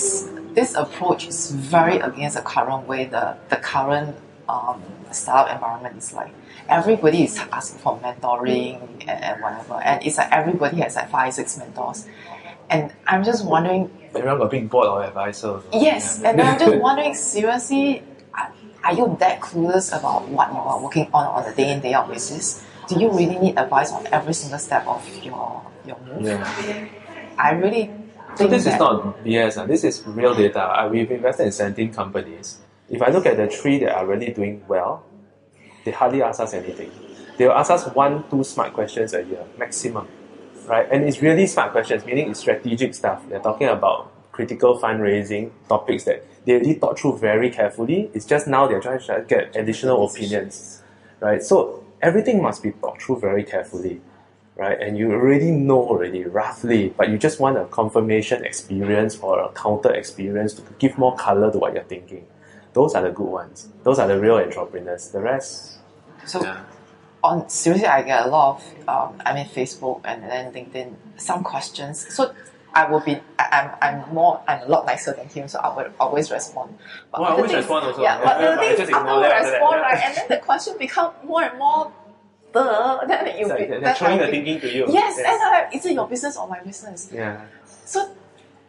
[0.54, 4.16] This approach is very against the current way the, the current
[4.48, 6.32] um, startup environment is like.
[6.68, 11.34] Everybody is asking for mentoring and, and whatever, and it's like everybody has like five,
[11.34, 12.06] six mentors.
[12.70, 15.62] And I'm just wondering, Everyone got big board of advisors.
[15.72, 18.50] yes, and I'm just wondering, seriously, are,
[18.82, 21.92] are you that clueless about what you are working on on a day in, day
[21.92, 22.64] out basis?
[22.88, 26.22] Do you really need advice on every single step of your, your move?
[26.22, 26.88] Yeah.
[27.38, 27.90] I really
[28.36, 29.66] So this is not BS.
[29.68, 30.60] This is real data.
[30.60, 32.58] Uh, we've invested in 17 companies.
[32.88, 35.04] If I look at the three that are really doing well,
[35.84, 36.90] they hardly ask us anything.
[37.36, 40.08] They will ask us one, two smart questions a year, maximum.
[40.66, 40.88] Right?
[40.90, 43.22] And it's really smart questions, meaning it's strategic stuff.
[43.28, 48.10] They're talking about critical fundraising topics that they already thought through very carefully.
[48.14, 50.82] It's just now they're trying to get additional opinions.
[51.20, 51.42] Right?
[51.42, 54.00] So everything must be thought through very carefully
[54.56, 54.80] right?
[54.80, 59.48] And you already know already roughly, but you just want a confirmation experience or a
[59.52, 62.26] counter experience to give more color to what you're thinking.
[62.72, 63.68] Those are the good ones.
[63.84, 65.08] Those are the real entrepreneurs.
[65.10, 65.78] The rest,
[66.26, 66.64] So yeah.
[67.22, 71.44] on seriously, I get a lot of um, I mean Facebook and then LinkedIn some
[71.44, 72.12] questions.
[72.14, 72.34] So
[72.74, 73.70] I will be I, I'm
[74.06, 76.76] I'm more I'm a lot nicer than him, so I will always respond.
[77.12, 78.02] But Well, I the always thing- respond also.
[78.02, 79.80] Yeah, but Yeah, the but I thing is, after ignore we them that, respond, yeah.
[79.82, 81.92] right, and then the question become more and more.
[82.54, 84.86] Duh, then you It's like be- they're then throwing I the thinking to you.
[84.88, 87.10] Yes, and I'm like, is it your business or my business?
[87.12, 87.44] yeah.
[87.84, 88.14] So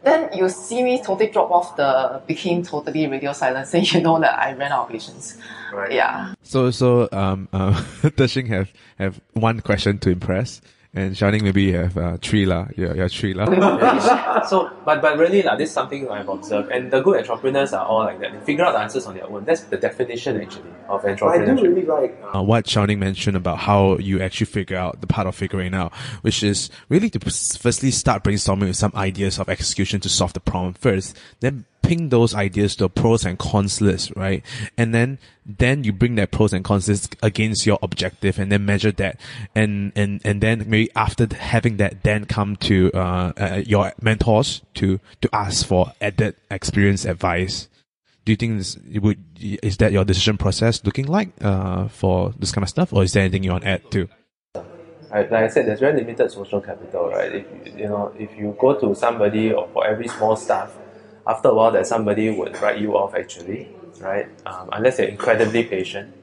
[0.03, 4.19] then you see me totally drop off the became totally radio silent, saying you know
[4.19, 5.37] that I ran out of patience.
[5.71, 5.91] Right.
[5.91, 6.33] Yeah.
[6.43, 7.81] So so um uh
[8.17, 10.61] Der Shing have have one question to impress,
[10.95, 12.67] and Shao-Ning maybe you have uh, three lah.
[12.75, 13.45] You're, you're three lah.
[14.45, 17.85] So, but but really, like, this is something I've observed, and the good entrepreneurs are
[17.85, 18.31] all like that.
[18.31, 19.43] They figure out the answers on their own.
[19.43, 21.51] That's the definition actually of entrepreneur.
[21.51, 25.07] I do really like uh, what Shao-Ning mentioned about how you actually figure out the
[25.07, 29.49] part of figuring out, which is really to firstly start brainstorming with some ideas of
[29.49, 33.79] execution to solve the problem first, then ping those ideas to a pros and cons
[33.81, 34.43] list, right?
[34.77, 38.65] And then, then you bring that pros and cons list against your objective and then
[38.65, 39.19] measure that.
[39.53, 44.61] And, and, and then maybe after having that, then come to, uh, uh your mentors
[44.75, 47.67] to, to ask for added experience advice
[48.25, 52.51] do you think this would is that your decision process looking like uh for this
[52.51, 54.09] kind of stuff or is there anything you want to add to
[55.15, 57.33] like I said, there's very limited social capital, right?
[57.33, 60.77] If you- you know, if you go to somebody or for every small stuff,
[61.27, 64.27] after a while, that somebody would write you off actually, right?
[64.45, 66.13] Um, unless they're incredibly patient.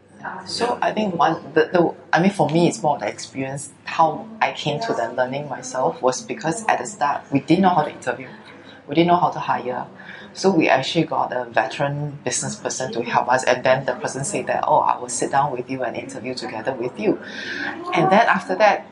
[0.46, 3.72] So I think one the, the I mean for me it's more of the experience
[3.84, 7.70] how I came to the learning myself was because at the start we didn't know
[7.70, 8.28] how to interview.
[8.86, 9.86] We didn't know how to hire.
[10.32, 14.24] So we actually got a veteran business person to help us and then the person
[14.24, 17.20] said that, Oh, I will sit down with you and interview together with you.
[17.92, 18.86] And then after that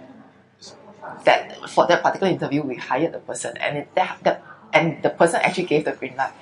[1.25, 4.43] that for that particular interview we hired the person and it, that, that
[4.73, 6.33] and the person actually gave the green light.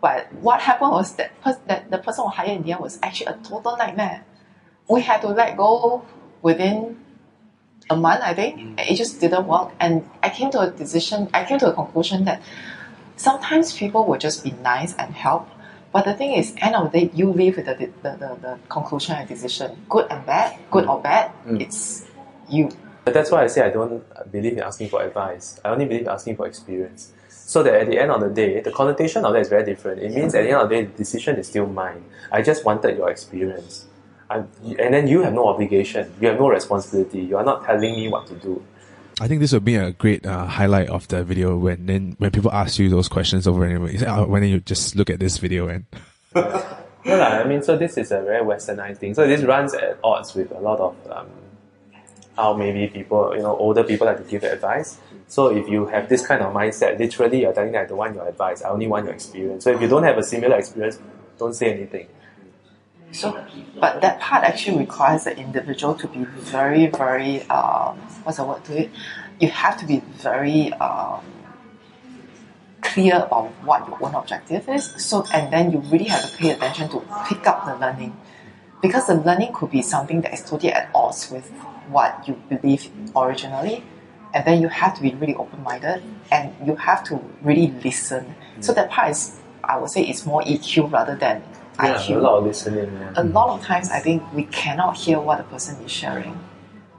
[0.00, 2.98] But what happened was that, pers- that the person we hired in the end was
[3.02, 4.24] actually a total nightmare.
[4.88, 6.04] We had to let go
[6.42, 6.98] within
[7.90, 8.58] a month, I think.
[8.58, 8.90] Mm.
[8.90, 9.72] It just didn't work.
[9.78, 12.42] And I came to a decision, I came to a conclusion that
[13.16, 15.48] sometimes people will just be nice and help.
[15.92, 18.58] But the thing is, end of the day, you live with the, the, the, the
[18.68, 19.84] conclusion and decision.
[19.88, 21.60] Good and bad, good or bad, mm.
[21.60, 22.06] it's
[22.48, 22.70] you.
[23.04, 25.60] But that's why I say I don't believe in asking for advice.
[25.64, 27.12] I only believe in asking for experience.
[27.50, 30.00] So that at the end of the day, the connotation of that is very different.
[30.00, 32.04] It means at the end of the day, the decision is still mine.
[32.30, 33.86] I just wanted your experience.
[34.30, 34.46] I'm,
[34.78, 36.14] and then you have no obligation.
[36.20, 37.22] You have no responsibility.
[37.22, 38.64] You are not telling me what to do.
[39.20, 42.30] I think this would be a great uh, highlight of the video when then when
[42.30, 43.90] people ask you those questions over and over.
[44.06, 45.86] Oh, when you just look at this video and
[47.04, 49.14] No, lah, I mean, so this is a very westernized thing.
[49.14, 51.26] So this runs at odds with a lot of um,
[52.36, 54.98] how maybe people, you know, older people like to give advice.
[55.30, 58.26] So if you have this kind of mindset, literally you're telling I don't want your
[58.26, 59.62] advice, I only want your experience.
[59.62, 60.98] So if you don't have a similar experience,
[61.38, 62.08] don't say anything.
[63.12, 63.40] So,
[63.78, 68.64] but that part actually requires the individual to be very, very, um, what's the word
[68.64, 68.90] to it?
[69.38, 71.20] You have to be very um,
[72.82, 74.84] clear on what your own objective is.
[74.96, 78.16] So, and then you really have to pay attention to pick up the learning.
[78.82, 81.48] Because the learning could be something that is totally at odds with
[81.88, 83.84] what you believe originally.
[84.32, 88.34] And then you have to be really open minded and you have to really listen.
[88.60, 91.42] So, that part is, I would say, it's more EQ rather than
[91.82, 92.92] Yeah, IQ a lot of listening.
[92.92, 93.12] Yeah.
[93.16, 96.38] a lot of times I think we cannot hear what the person is sharing.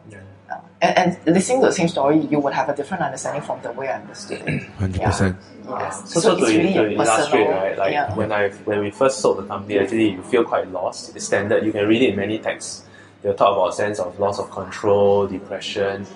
[0.09, 0.17] Yeah.
[0.51, 3.61] Uh, and, and listening to the same story, you would have a different understanding from
[3.61, 4.63] the way I understood it.
[4.79, 5.37] hundred percent.
[5.69, 6.11] Yes.
[6.11, 7.77] So, so, to, it's really to a illustrate, personal- right?
[7.77, 8.15] Like yeah.
[8.15, 11.15] when I when we first sold the company, actually you feel quite lost.
[11.15, 11.63] It's standard.
[11.65, 12.83] You can read it in many texts.
[13.21, 16.07] They'll talk about sense of loss of control, depression.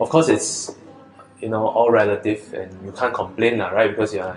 [0.00, 0.74] Of course, it's
[1.40, 3.90] you know all relative, and you can't complain, lah, right?
[3.90, 4.36] Because you're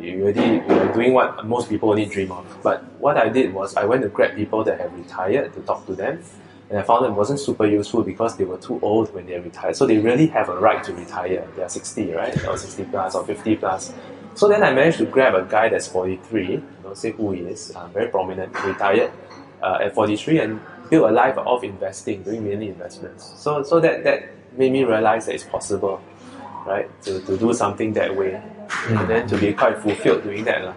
[0.00, 2.46] you already you're doing what most people only dream of.
[2.62, 5.86] But what I did was I went to grab people that have retired to talk
[5.86, 6.22] to them,
[6.68, 9.74] and I found it wasn't super useful because they were too old when they retired.
[9.76, 11.46] So they really have a right to retire.
[11.56, 12.46] They are 60, right?
[12.46, 13.92] Or 60 plus or 50 plus.
[14.34, 17.72] So then I managed to grab a guy that's 43, don't say who he is,
[17.72, 19.12] uh, very prominent, retired
[19.62, 23.34] uh, at 43 and built a life of investing, doing mainly investments.
[23.36, 26.00] So, so that, that made me realize that it's possible,
[26.66, 26.88] right?
[27.04, 28.40] To, to do something that way.
[28.88, 30.64] And then to be quite fulfilled doing that.
[30.64, 30.74] lah.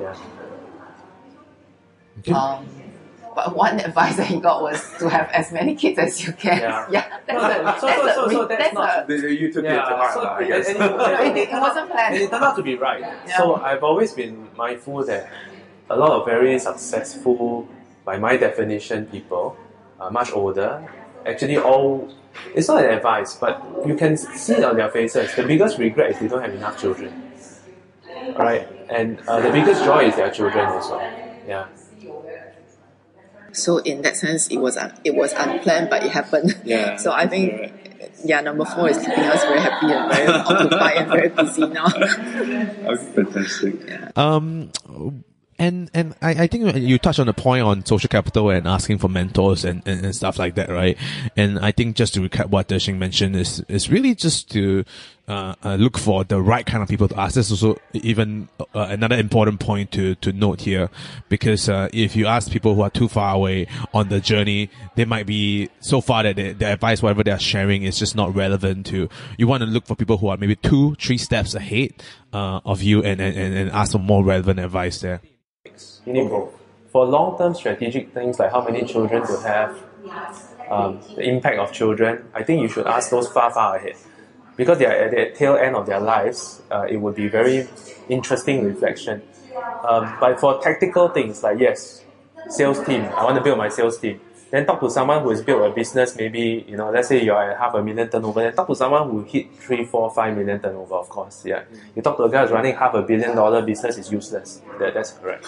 [0.00, 0.16] Yeah.
[2.34, 2.66] Um,
[3.34, 6.58] but one advice that he got was to have as many kids as you can.
[6.60, 7.18] Yeah.
[7.26, 9.64] that's No, a, so- that's so- a, so- so that's that's not- a, You took
[9.64, 10.68] it to heart, so- lah, I guess.
[10.68, 13.00] and- no, it, it wasn't And it turned out to be right.
[13.00, 13.36] Yeah.
[13.38, 15.28] So I've always been mindful that
[15.90, 17.68] a lot of very successful,
[18.04, 19.56] by my definition, people,
[20.00, 20.82] uh, much older,
[21.26, 22.12] actually all,
[22.54, 25.34] it's not an advice, but you can see it on their faces.
[25.34, 27.30] The biggest regret is they don't have enough children.
[28.36, 28.68] Right?
[28.88, 30.98] And uh, the biggest joy is their children also.
[31.46, 31.66] Yeah.
[33.52, 36.58] So in that sense, it was un, it was unplanned, but it happened.
[36.64, 36.96] Yeah.
[36.96, 37.72] So I think,
[38.24, 41.88] yeah, number four is keeping us very happy and very occupied and very busy now.
[43.14, 44.16] Fantastic.
[44.16, 44.70] Um,
[45.62, 48.98] and and I, I think you touched on the point on social capital and asking
[48.98, 50.98] for mentors and, and, and stuff like that, right?
[51.36, 54.84] And I think just to recap what Der Shing mentioned is is really just to
[55.28, 57.36] uh, uh, look for the right kind of people to ask.
[57.36, 60.90] This is also even uh, another important point to to note here,
[61.28, 65.04] because uh, if you ask people who are too far away on the journey, they
[65.04, 68.34] might be so far that they, their advice, whatever they are sharing, is just not
[68.34, 69.08] relevant to.
[69.38, 71.92] You want to look for people who are maybe two, three steps ahead
[72.32, 75.20] uh, of you, and and and ask for more relevant advice there.
[75.64, 76.54] You need both.
[76.90, 79.78] For long term strategic things like how many children to have,
[80.68, 83.96] um, the impact of children, I think you should ask those far, far ahead.
[84.56, 87.68] Because they are at the tail end of their lives, uh, it would be very
[88.08, 89.22] interesting reflection.
[89.88, 92.04] Um, but for tactical things like, yes,
[92.48, 94.20] sales team, I want to build my sales team.
[94.52, 97.52] Then talk to someone who has built a business, maybe, you know, let's say you're
[97.52, 100.60] at half a million turnover, then talk to someone who hit three, four, five million
[100.60, 101.42] turnover, of course.
[101.46, 101.62] Yeah.
[101.96, 104.60] You talk to a guy who's running half a billion dollar business is useless.
[104.78, 105.46] That, that's correct.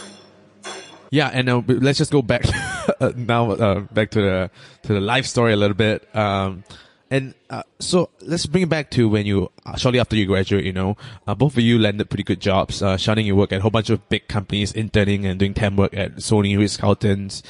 [1.11, 2.47] Yeah, and uh, let's just go back
[3.01, 4.51] uh, now uh, back to the
[4.85, 6.09] to the life story a little bit.
[6.17, 6.65] Um,
[7.11, 10.65] and uh, so let's bring it back to when you uh, shortly after you graduate.
[10.65, 10.97] You know,
[11.27, 12.83] uh, both of you landed pretty good jobs.
[12.83, 15.77] Uh, Shao-Ning, you work at a whole bunch of big companies, interning and doing temp
[15.77, 17.43] work at Sony, Ritz Carlton's.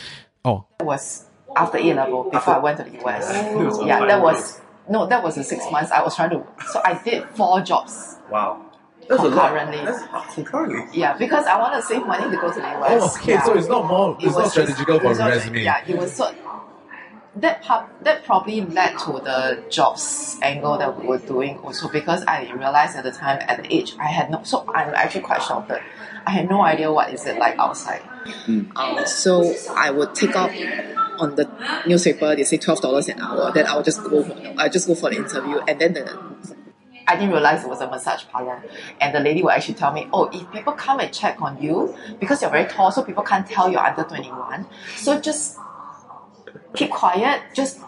[0.45, 1.25] Oh, That was
[1.57, 3.55] after A level before I went to the US.
[3.55, 5.91] was yeah, that was no, that was the six months.
[5.91, 8.61] I was trying to so I did four jobs Wow.
[9.09, 9.51] That's a lot.
[9.53, 9.85] concurrently.
[9.85, 10.99] That's concurrently.
[10.99, 13.03] Yeah, because I want to save money to go to the US.
[13.03, 13.43] Oh, okay, Yeah.
[13.45, 15.63] so it's not more- It not was just- strategical for it was resume.
[15.63, 16.35] Yeah, it was so.
[17.37, 22.25] That part, that probably led to the jobs angle that we were doing also because
[22.29, 25.43] I realized at the time at the age I had no so I'm actually quite
[25.43, 25.83] sheltered.
[26.27, 28.03] I had no idea what is it like outside.
[28.77, 30.51] Um, so I would take up
[31.19, 31.49] on the
[31.87, 32.35] newspaper.
[32.37, 33.53] They say twelve dollars an hour.
[33.53, 34.25] Then I'll just go.
[34.59, 36.35] I just go for the interview, and then the
[37.07, 38.63] I didn't realize it was a massage parlor.
[39.01, 41.95] And the lady would actually tell me, oh, if people come and check on you,
[42.19, 44.67] because you're very tall, so people can't tell you're under 21.
[44.97, 45.59] So just
[46.75, 47.79] keep quiet, just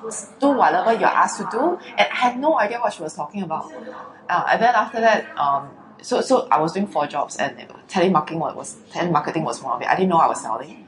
[0.41, 1.79] do whatever you're asked to do.
[1.97, 3.72] And I had no idea what she was talking about.
[4.29, 5.70] Uh, and then after that, um,
[6.03, 7.57] so so I was doing four jobs and
[7.89, 9.89] telemarketing was telemarketing was one of it.
[9.89, 10.86] I didn't know I was selling.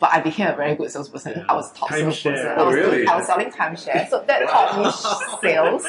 [0.00, 1.44] But I became a very good salesperson.
[1.48, 2.12] I was top Timeshare.
[2.12, 2.46] salesperson.
[2.56, 3.06] Oh, I was, oh, really?
[3.06, 4.08] I was selling timeshare.
[4.08, 4.78] So that taught
[5.42, 5.86] me sales.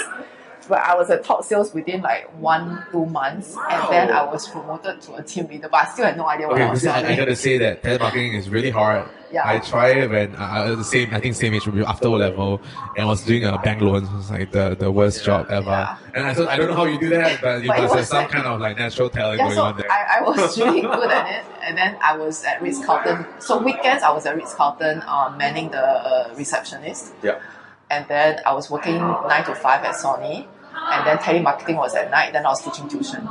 [0.69, 3.57] But I was a top sales within like one, two months.
[3.69, 5.67] And then I was promoted to a team leader.
[5.69, 7.17] But I still had no idea what I Okay, was I, I selling.
[7.17, 9.09] gotta say that telemarketing is really hard.
[9.31, 9.41] Yeah.
[9.45, 12.59] I tried when I I was the same, I think same age, after O level,
[12.97, 14.09] and I was doing a bank loans.
[14.09, 15.69] It was like the, the worst job ever.
[15.69, 15.97] Yeah.
[16.15, 18.05] And I thought, I don't know how you do that, but you But must have
[18.07, 19.91] some like- kind of like natural talent Yeah, going so on there.
[19.91, 21.45] I, I was really good at it.
[21.61, 23.23] And then I was at Ritz Carlton.
[23.39, 27.13] So weekends, I was at Ritz Carlton uh, manning the uh, receptionist.
[27.21, 27.39] Yeah.
[27.91, 30.47] And then I was working 9 to 5 at Sony.
[30.73, 32.33] And then telemarketing was at night.
[32.33, 33.27] Then I was teaching tuition.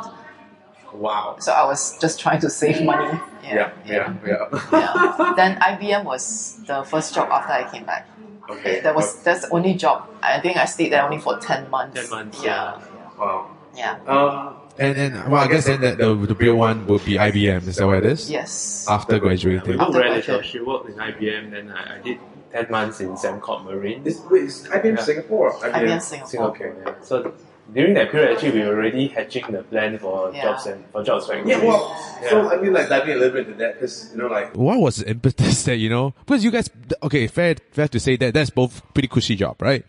[0.93, 1.37] Wow.
[1.39, 3.19] So I was just trying to save money.
[3.45, 4.49] Yeah, yeah, yeah.
[4.73, 5.33] yeah.
[5.37, 8.09] Then IBM was the first job after I came back.
[8.51, 8.81] Okay.
[8.81, 10.09] That was that's the only job.
[10.23, 12.01] I think I stayed there only for 10 months.
[12.01, 12.81] 10 months, Yeah.
[13.19, 13.51] Wow.
[13.77, 13.99] Yeah.
[14.07, 17.67] Um, and and well, I guess then that the, the real one will be IBM.
[17.69, 18.31] Is that what it is?
[18.31, 18.87] Yes.
[18.89, 19.77] After graduating.
[19.77, 20.23] worked After very little.
[20.39, 20.47] graduate.
[20.47, 22.19] She worked in IBM, then I, I did
[22.53, 24.03] 10 months in Sembcorp Marine.
[24.07, 25.03] is, wait, is IBM Yeah.
[25.03, 25.53] Singapore?
[25.53, 26.29] or IBM Singapore.
[26.29, 26.77] Singapore.
[26.87, 26.95] Yeah.
[27.03, 27.35] So
[27.75, 30.43] during that period, actually, we were already hatching the plan for Yeah.
[30.43, 31.51] jobs and for jobs factory.
[31.51, 31.95] Yeah, well,
[32.29, 34.79] so I mean, like diving a little bit into that, because you know, like What
[34.81, 36.15] was the impetus that you know?
[36.25, 36.71] Because you guys,
[37.03, 39.85] okay, fair, fair to say that that's both pretty cushy job, right?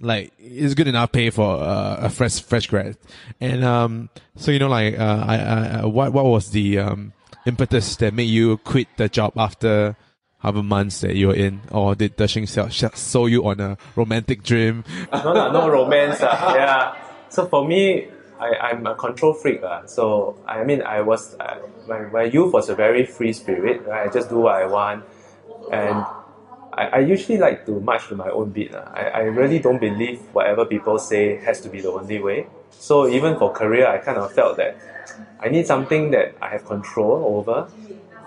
[0.00, 2.96] Like it's good enough pay for uh, a fresh fresh grad,
[3.40, 7.12] and um, so you know, like uh, I, I, I- what what was the um
[7.46, 9.96] impetus that made you quit the job after
[10.44, 13.78] however months that you were in, or did Der Shing sell, sold you on a
[13.96, 14.84] romantic dream?
[15.12, 16.20] no, no, no romance.
[16.20, 16.94] Uh, yeah.
[17.30, 19.62] So for me, I, I'm a control freak.
[19.62, 23.86] Uh, so I mean, I was uh, my, my youth was a very free spirit.
[23.86, 24.06] Right?
[24.06, 25.04] I just do what I want,
[25.72, 26.04] and
[26.74, 28.74] I, I usually like to march to my own beat.
[28.74, 28.84] Uh.
[28.92, 32.46] I, I really don't believe whatever people say has to be the only way.
[32.70, 34.76] So even for career, I kind of felt that
[35.40, 37.68] I need something that I have control over.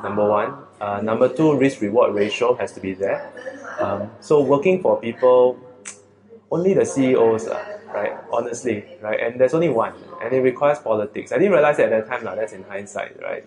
[0.01, 0.66] Number one.
[0.79, 3.31] Uh, number two, risk reward ratio has to be there.
[3.79, 5.59] Um, so working for people
[6.51, 8.13] only the CEOs, uh, right?
[8.31, 9.19] Honestly, right?
[9.19, 11.31] And there's only one, and it requires politics.
[11.31, 12.35] I didn't realize at that time, lah.
[12.35, 13.43] That's in hindsight, right?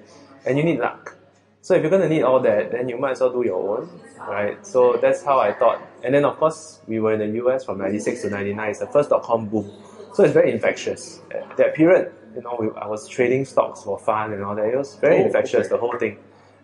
[0.47, 1.16] And you need luck.
[1.62, 4.01] So if you're gonna need all that, then you might as well do your own,
[4.18, 4.64] right?
[4.66, 5.83] So that's how I thought.
[6.03, 8.70] And then of course we were in the US from '96 to '99.
[8.70, 9.70] It's the first dot com boom,
[10.14, 11.20] so it's very infectious.
[11.31, 14.64] At that period, you know, we, I was trading stocks for fun and all that.
[14.64, 16.16] It was very infectious, the whole thing,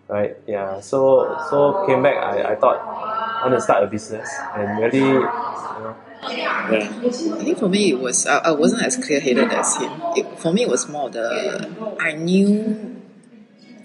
[0.07, 0.37] right?
[0.47, 0.79] Yeah.
[0.81, 2.17] So so came back.
[2.17, 5.95] I, I thought I want to start a business and really, you know,
[6.29, 6.91] yeah.
[7.05, 9.91] I think for me it was I, I wasn't as clear headed as him.
[10.15, 13.01] It, for me it was more the I knew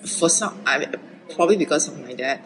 [0.05, 0.87] for some I
[1.35, 2.41] probably because of my dad,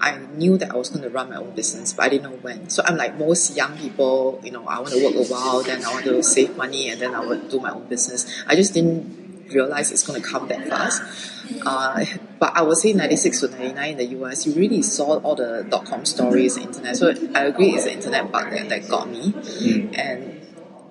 [0.00, 2.36] I knew that I was going to run my own business, but I didn't know
[2.38, 2.70] when.
[2.70, 5.84] So I'm like most young people, you know, I want to work a while, then
[5.84, 8.26] I want to save money, and then I would do my own business.
[8.46, 11.02] I just didn't realize it's going to come that fast.
[11.64, 12.04] Uh,
[12.38, 15.66] but I would say 96 to 99 in the US, you really saw all the
[15.68, 16.96] dot com stories, internet.
[16.96, 19.34] So I agree it's the internet bug that, that got me.
[19.94, 20.40] And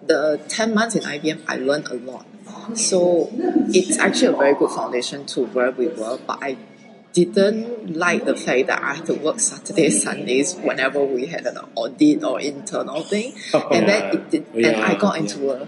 [0.04, 2.26] the 10 months in IBM, I learned a lot.
[2.76, 6.58] So it's actually a very good foundation to where we were, but I
[7.14, 11.58] didn't like the fact that I had to work Saturdays, Sundays whenever we had an
[11.76, 13.34] audit or internal thing.
[13.72, 15.68] and then it did, and I got into a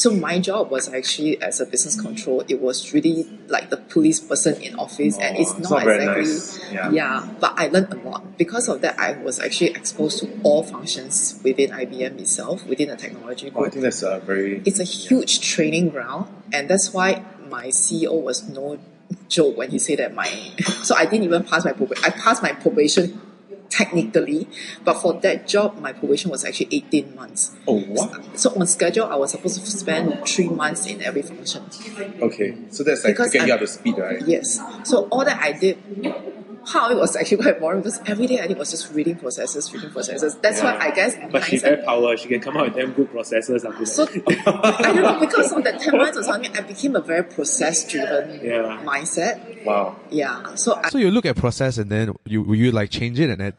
[0.00, 2.42] so my job was actually as a business control.
[2.48, 5.86] It was really like the police person in office, and it's Oh, not, it's not
[5.86, 6.92] exactly nice.
[6.94, 7.28] Yeah.
[7.38, 8.98] But I learned a lot because of that.
[8.98, 13.68] I was actually exposed to all functions within IBM itself, within the technology Oh, I
[13.68, 18.48] think that's a very It's a huge training ground, and that's why my CEO was
[18.48, 18.78] no
[19.28, 20.28] joke when he said that my.
[20.82, 22.04] So I didn't even pass my probation.
[22.06, 23.20] I passed my probation
[23.70, 24.46] technically,
[24.84, 27.56] but for that job, my probation was actually eighteen months.
[27.66, 28.38] oh what?
[28.38, 31.62] So on schedule, I was supposed to spend three months in every function.
[32.20, 34.20] Okay, so that's like Because to get you I'm- up to speed, right?
[34.26, 34.60] Yes.
[34.84, 35.78] So all that I did,
[36.66, 39.72] how it was actually quite boring because every day I did was just reading processes,
[39.72, 40.36] reading processes.
[40.36, 41.16] That's why I guess.
[41.30, 42.16] But she's hindsight- very power.
[42.16, 43.64] She can come out with damn good processors.
[43.64, 44.06] after So.
[44.36, 48.44] I don't know because of that ten months or something, I became a very process-driven
[48.44, 48.80] Yeah.
[48.84, 49.64] mindset.
[49.64, 49.96] Wow.
[50.10, 50.54] Yeah.
[50.54, 53.30] So I, So you look at process and then you will you like change it
[53.30, 53.52] and then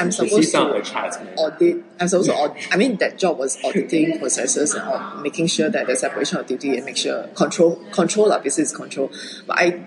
[0.00, 1.84] I'm supposed to the charts, audit.
[2.00, 2.66] I'm supposed to audit.
[2.72, 6.76] I mean, that job was auditing processes and making sure that the separation of duty
[6.76, 9.12] and make sure control control lah, business control.
[9.46, 9.86] But I,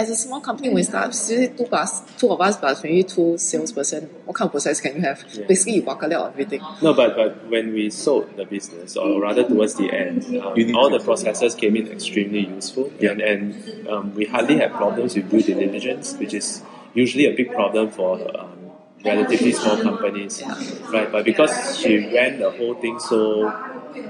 [0.00, 3.36] as a small company, we start, seriously, two plus two of us plus maybe two
[3.36, 4.04] salesperson.
[4.24, 5.22] What kind of process can you have?
[5.32, 5.46] Yeah.
[5.46, 6.62] Basically, you work out everything.
[6.80, 10.88] No, but but when we sold the business, or rather towards the end, um, all
[10.90, 13.10] the processes came in extremely useful, Yeah.
[13.12, 16.62] and and um, we hardly had problems with due diligence, which is
[16.94, 18.56] usually a big problem for um,
[19.04, 20.56] relatively small companies, Yeah.
[20.94, 21.12] right?
[21.12, 23.52] But because she ran the whole thing so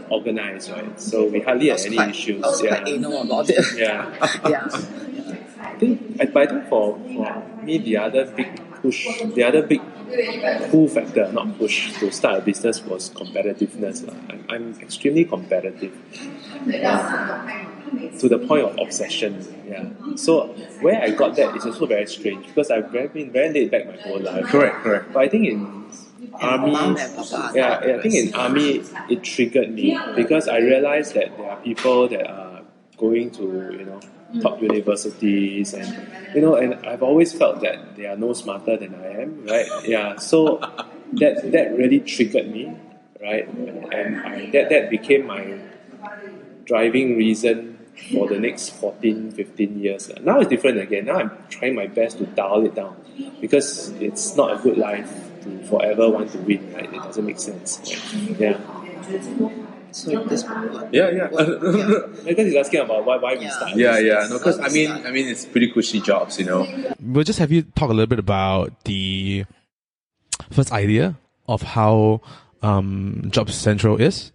[0.09, 1.01] organized, right?
[1.01, 2.45] So we hardly had any quite, issues.
[2.45, 2.77] I was yeah.
[2.77, 3.65] quite anal about it.
[3.77, 5.37] yeah.
[5.83, 5.95] yeah.
[6.21, 9.81] I think, but I think for, for me, the other big push, the other big
[10.71, 14.07] pull factor, not push, to start a business was competitiveness.
[14.07, 14.15] lah.
[14.29, 15.93] I'm, I'm extremely competitive.
[16.85, 17.71] Um,
[18.19, 19.43] to the point of obsession.
[19.67, 19.89] Yeah.
[20.17, 20.49] So
[20.81, 23.87] where I got that is also very strange because I've very, been very laid back
[23.87, 24.47] my whole life.
[24.47, 25.13] Correct, correct.
[25.13, 25.85] But I think in
[26.35, 30.49] army, Mom and Papa are yeah, yeah, I think in army it triggered me because
[30.49, 32.50] I realized that there are people that are
[33.01, 33.45] going to
[33.81, 34.01] you know
[34.33, 34.43] mm.
[34.43, 35.89] top universities and
[36.35, 39.67] you know and I've always felt that they are no smarter than I am, right?
[39.89, 40.59] Yeah, so
[41.21, 42.77] that that really triggered me,
[43.21, 43.49] right?
[43.49, 45.59] And I, that that became my
[46.65, 47.79] driving reason
[48.13, 50.11] for the next 14, 15 years.
[50.23, 51.07] Now it's different again.
[51.07, 52.97] Now I'm trying my best to dial it down
[53.41, 55.11] because it's not a good life
[55.43, 56.93] to forever want to win, right?
[56.93, 57.81] It doesn't make sense.
[58.39, 58.41] right?
[58.41, 59.67] Yeah.
[59.93, 60.93] So this what?
[60.95, 61.29] Yeah, yeah.
[61.29, 62.25] what- yeah.
[62.25, 63.51] Because he's asking about why, why we Yeah.
[63.51, 63.77] start.
[63.77, 64.27] yeah, yeah.
[64.29, 65.07] No, because I mean, start.
[65.07, 66.67] I mean, it's pretty cushy jobs, you know.
[67.01, 69.45] We'll just have you talk a little bit about the
[70.51, 71.17] first idea
[71.49, 72.21] of how
[72.63, 74.33] um, Job Central is,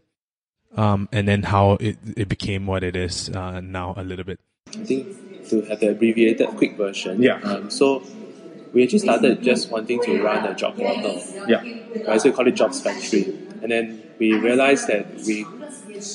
[0.76, 4.39] um, and then how it, it became what it is uh, now a little bit.
[4.70, 5.08] I think
[5.49, 7.22] to have the abbreviated quick version.
[7.22, 7.39] Yeah.
[7.43, 8.03] Um, so
[8.74, 11.24] we actually started just wanting to run a job portal.
[11.47, 11.64] Yeah.
[12.08, 13.24] Right, so we call it Jobs Factory.
[13.62, 15.45] And then we realized that we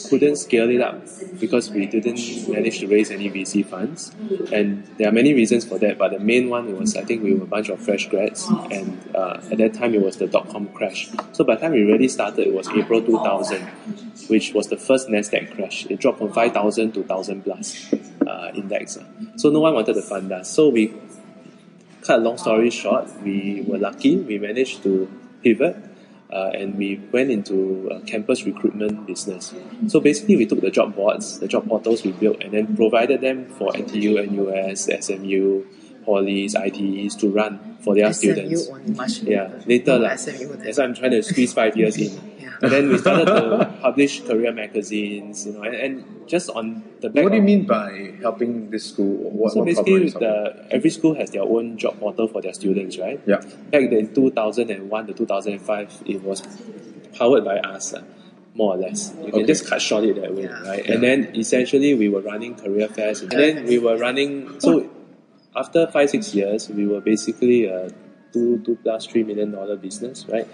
[0.08, 1.02] couldn't scale it up
[1.38, 4.14] because we didn't manage to raise any VC funds.
[4.52, 7.34] And there are many reasons for that, but the main one was I think we
[7.34, 10.48] were a bunch of fresh grads, and uh, at that time it was the dot
[10.48, 11.10] com crash.
[11.32, 13.62] So by the time we really started, it was April 2000,
[14.28, 15.86] which was the first NASDAQ crash.
[15.86, 17.92] It dropped from 5,000 to 1,000 plus
[18.26, 18.98] uh, index.
[19.36, 20.50] So no one wanted to fund us.
[20.50, 20.94] So we
[22.02, 24.16] cut a long story short, we were lucky.
[24.16, 25.10] We managed to
[25.42, 25.76] pivot,
[26.32, 29.54] uh, and we went into a campus recruitment business.
[29.88, 33.20] So basically, we took the job boards, the job portals we built, and then provided
[33.20, 35.64] them for NTU, NUS, SMU,
[36.06, 38.68] polys, ITEs to run for their students.
[38.68, 38.94] Only
[39.30, 40.16] Yeah, later No, lah.
[40.16, 40.58] SMU then.
[40.64, 42.12] That's why I'm trying to squeeze five years in.
[42.40, 42.56] Yeah.
[42.62, 47.08] And then we started to publish career magazines, you know, and, and just on the
[47.08, 49.16] back What do you mean by helping this school?
[49.30, 52.52] What, so what basically, is the, every school has their own job portal for their
[52.52, 53.20] students, right?
[53.26, 53.40] Yeah.
[53.70, 56.42] Back in 2001 to 2005, it was
[57.16, 58.02] powered by us, uh,
[58.54, 59.14] more or less.
[59.24, 60.60] You can just cut short it that way, Yeah.
[60.68, 60.84] right?
[60.84, 64.60] And then essentially, we were running career fairs, and then we were running.
[64.60, 64.88] So
[65.56, 67.90] after five six years, we were basically a
[68.32, 70.48] two two plus three million dollar business, right?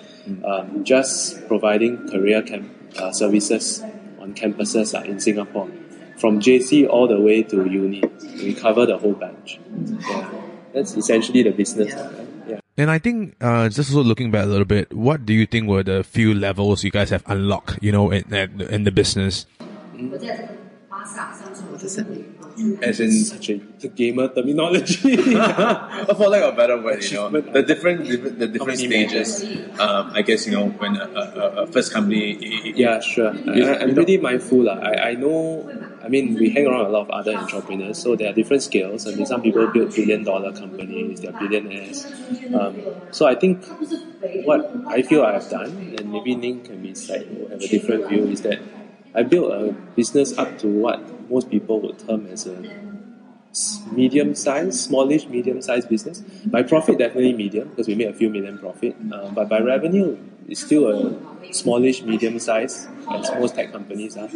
[0.45, 3.83] Um, just providing career camp uh, services
[4.19, 5.69] on campuses uh, in Singapore,
[6.17, 8.03] from JC all the way to uni.
[8.37, 9.61] We cover the whole bunch.
[10.09, 10.31] Yeah,
[10.73, 11.93] that's essentially the business.
[11.93, 12.07] Yeah.
[12.07, 12.29] right?
[12.49, 12.61] Yeah.
[12.79, 15.69] And I think, uh, just also looking back a little bit, what do you think
[15.69, 19.47] were the few levels you guys have unlocked, you know, in, in, in the business?
[19.97, 20.21] What
[21.81, 22.36] does that mean?
[22.83, 25.17] As in, Such a gamer terminology.
[25.17, 29.45] for lack of a better word, you know, the different, different the different stages.
[29.79, 32.33] Um, I guess you know when a, a, a first company.
[32.35, 33.29] i- i- Yeah, sure.
[33.31, 34.65] I, You- I- I'm you know- really mindful.
[34.65, 34.79] lah.
[34.81, 35.69] I, I know,
[36.03, 39.07] I mean, we hang around a lot of other entrepreneurs, so there are different scales.
[39.07, 42.07] I mean, some people build billion dollar companies, they're billionaires.
[42.57, 42.81] Um,
[43.13, 43.65] so I think
[44.49, 47.69] what I feel I have done, and maybe Ning can be slight, will have a
[47.69, 48.61] different view, is that
[49.17, 52.57] I built a business up to what most people would term as a
[53.91, 56.21] medium size, smallish, medium sized business.
[56.45, 58.95] By profit, definitely medium because we made a few million profit.
[59.11, 64.29] Uh, but by revenue, it's still a smallish, medium size, as most tech companies are,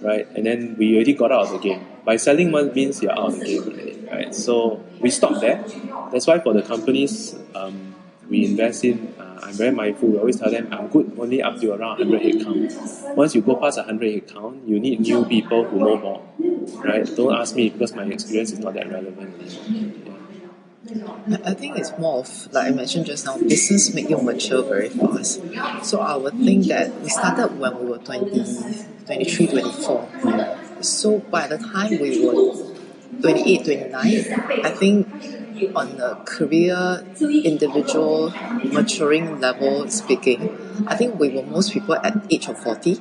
[0.00, 0.26] right?
[0.34, 1.86] And then we already got out of the game.
[2.04, 4.34] By selling one means you're out of the game already, right?
[4.34, 5.62] So we stopped there.
[6.10, 7.94] That's why for the companies um,
[8.28, 9.11] we invest in,
[9.42, 10.08] I'm very mindful.
[10.08, 13.16] We always tell them I'm good only up to around 100 head count.
[13.16, 16.22] Once you go past 100 head count, you need new people who know more,
[16.84, 17.04] right?
[17.16, 19.34] Don't ask me because my experience is not that relevant
[21.44, 24.88] I think it's more of, like I mentioned just now, business make you mature very
[24.88, 25.40] fast.
[25.84, 28.44] So I would think that we started when we were 20,
[29.06, 30.08] 23, 24.
[30.80, 32.52] So by the time we were
[33.20, 35.08] 28, 29, I think
[35.74, 38.32] on a career, individual,
[38.64, 40.56] maturing level speaking,
[40.86, 43.00] I think we were most people at age of 40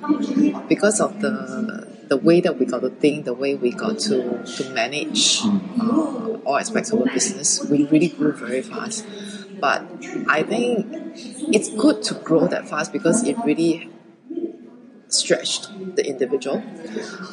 [0.68, 4.44] because of the the way that we got to think, the way we got to,
[4.44, 5.40] to manage
[5.80, 9.08] uh, all aspects of our business, we really grew very fast.
[9.62, 9.88] But
[10.28, 10.88] I think
[11.56, 13.90] it's good to grow that fast because it really
[15.08, 16.62] stretched the individual.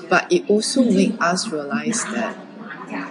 [0.09, 2.39] But it also made us realize that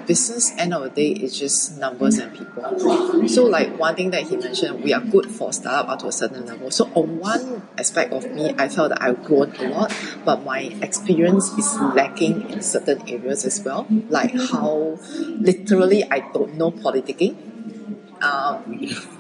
[0.06, 3.28] business end of the day is just numbers and people.
[3.28, 6.12] So like one thing that he mentioned, we are good for startup up to a
[6.12, 6.72] certain level.
[6.72, 9.94] So on one aspect of me, I felt that I've grown a lot,
[10.26, 14.98] but my experience is lacking in certain areas as well, like how
[15.40, 17.36] literally I don't know politicking.
[18.20, 18.62] Uh,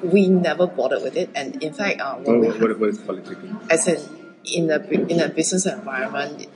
[0.01, 3.69] we never bothered with it, and in fact, uh, we What, what, what is politicking?
[3.69, 3.99] as in
[4.43, 6.47] in a in a business environment,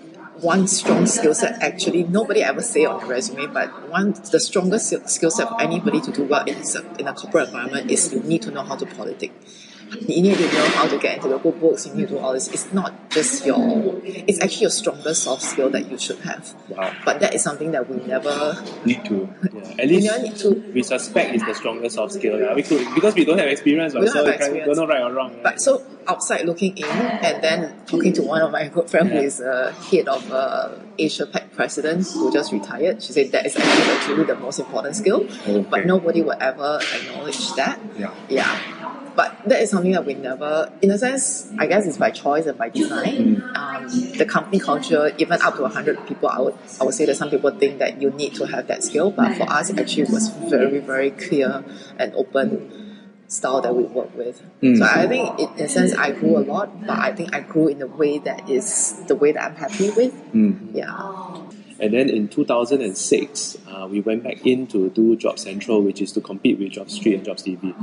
[0.42, 4.88] one strong skill set actually nobody ever say on the resume, but one the strongest
[5.08, 8.20] skill- set for anybody to do well in a, in a corporate environment is you
[8.22, 9.32] need to know how to politic.
[10.08, 11.86] You need to know how to get into the good books.
[11.86, 12.48] You need to do all this.
[12.48, 13.60] It's not just your.
[14.06, 16.54] It's actually your strongest soft skill that you should have.
[16.70, 16.94] Wow.
[17.04, 18.56] But that is something that we never.
[18.86, 19.28] Need to.
[19.54, 19.76] Yeah.
[19.80, 20.50] At least need to.
[20.74, 22.39] we suspect it's the strongest soft skill.
[22.39, 22.54] Yeah.
[22.54, 24.68] We could because we don't have experience, We don't so have experience.
[24.68, 25.34] don't know right or wrong.
[25.34, 25.44] right?
[25.44, 29.16] But so outside looking in, and then talking to one of my good friends who
[29.16, 29.22] Yeah.
[29.22, 33.04] is uh, head of uh, Asia Pac president who just retired.
[33.04, 35.66] She said that is actually actually the most important skill, Okay.
[35.70, 37.80] but nobody will ever acknowledge that.
[38.00, 38.14] Yeah.
[38.30, 38.81] Yeah.
[39.16, 42.45] But that is something that we never, in a sense, I guess it's by choice
[42.45, 43.43] and by design.
[43.55, 43.88] Um,
[44.18, 47.30] the company culture, even up to 100 people, I would, I would say that some
[47.30, 50.30] people think that you need to have that skill, but for us, it actually was
[50.49, 51.64] very, very clear
[51.99, 52.91] and open
[53.28, 54.41] style that we work with.
[54.62, 57.39] So I think, it, in a sense, I grew a lot, but I think I
[57.41, 60.14] grew in a way that is the way that I'm happy with.
[60.74, 61.41] Yeah.
[61.80, 66.12] And then in 2006, uh, we went back in to do Job Central, which is
[66.12, 67.74] to compete with JobStreet and JobsDB.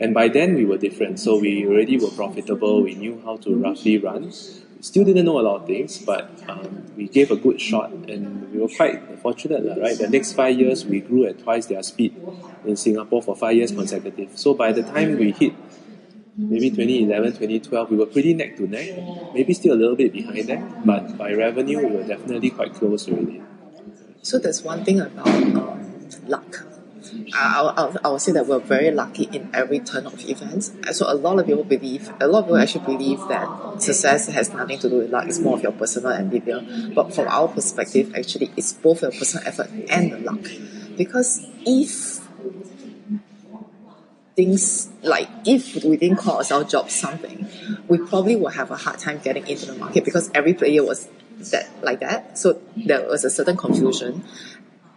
[0.00, 1.20] And by then we were different.
[1.20, 2.82] So we already were profitable.
[2.82, 4.32] We knew how to roughly run.
[4.80, 8.52] Still didn't know a lot of things, but um, we gave a good shot and
[8.52, 9.96] we were quite fortunate, right?
[9.96, 12.14] The next five years, we grew at twice their speed
[12.66, 14.36] in Singapore for five years consecutive.
[14.36, 15.54] So by the time we hit
[16.36, 18.90] maybe 2011, 2012, we were pretty neck to neck.
[19.32, 23.08] Maybe still a little bit behind them, but by revenue, we were definitely quite close
[23.08, 23.42] already.
[24.22, 26.66] So there's one thing about um, luck.
[27.34, 30.72] I, I, I- I would say that we're very lucky in every turn of events.
[30.92, 33.48] So a lot of people believe, a lot of people actually believe that
[33.82, 35.26] success has nothing to do with luck.
[35.26, 36.64] It's more of your personal endeavor.
[36.94, 40.40] But from our perspective, actually, it's both your personal effort and the luck.
[40.96, 42.20] Because if
[44.36, 47.46] things like if we didn't call ourselves job something,
[47.88, 51.08] we probably would have a hard time getting into the market because every player was
[51.52, 52.36] that like that.
[52.38, 54.24] So there was a certain confusion.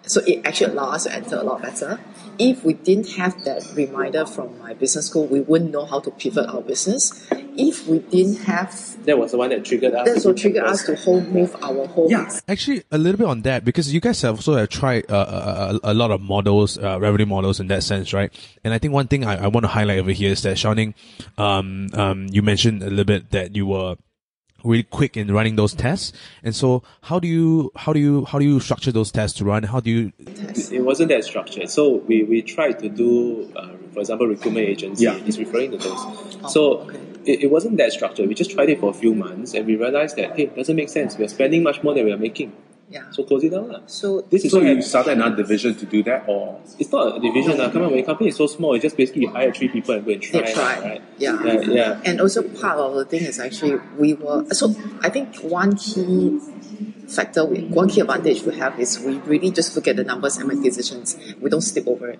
[0.08, 1.99] So it actually allowed us to enter a lot better.
[2.39, 6.12] If we didn't have that reminder from my business school, we wouldn't know how to
[6.12, 7.28] pivot our business.
[7.58, 8.70] If we didn't have
[9.05, 10.08] That was the one that triggered us.
[10.08, 12.30] that's what triggered us to whole move our whole Yeah.
[12.47, 15.88] Actually, a little bit on that because you guys have also have tried uh, a,
[15.88, 18.32] a, a lot of models, uh, revenue models in that sense, right?
[18.64, 20.93] And I think one thing I, I want to highlight over here is that Shao-Ning,
[21.38, 23.95] um, um, you mentioned a little bit that you were
[24.64, 26.14] really quick in running those tests.
[26.43, 29.45] And so how do you, how do you, how do you structure those tests to
[29.45, 29.64] run?
[29.64, 31.70] How do you, It wasn't that structured.
[31.70, 35.16] So we, we tried to do, uh, for example, recruitment agency Yeah.
[35.16, 36.53] is referring to those.
[36.53, 36.97] so okay.
[37.26, 38.28] it, it wasn't that structured.
[38.28, 40.76] We just tried it for a few months and we realized that, hey, it doesn't
[40.76, 41.18] make sense.
[41.18, 42.53] We're spending much more than we are making.
[42.89, 43.11] Yeah.
[43.11, 43.67] So close it down.
[43.67, 43.81] lah.
[43.85, 47.19] So This is So you started another division to do that, or it's not a
[47.19, 47.59] division.
[47.59, 47.69] Uh.
[47.69, 50.05] Come on, when a company is so small, you just basically hire three people and
[50.05, 50.41] go and try.
[50.41, 50.79] They try.
[50.79, 51.01] Right?
[51.17, 51.43] Yeah.
[51.43, 51.61] Yeah.
[51.61, 52.01] yeah.
[52.05, 56.39] And also part of the thing is actually we were so I think one key
[57.07, 60.38] factor we one key advantage we have is we really just look at the numbers
[60.38, 61.17] and make decisions.
[61.41, 62.19] We don't slip over it.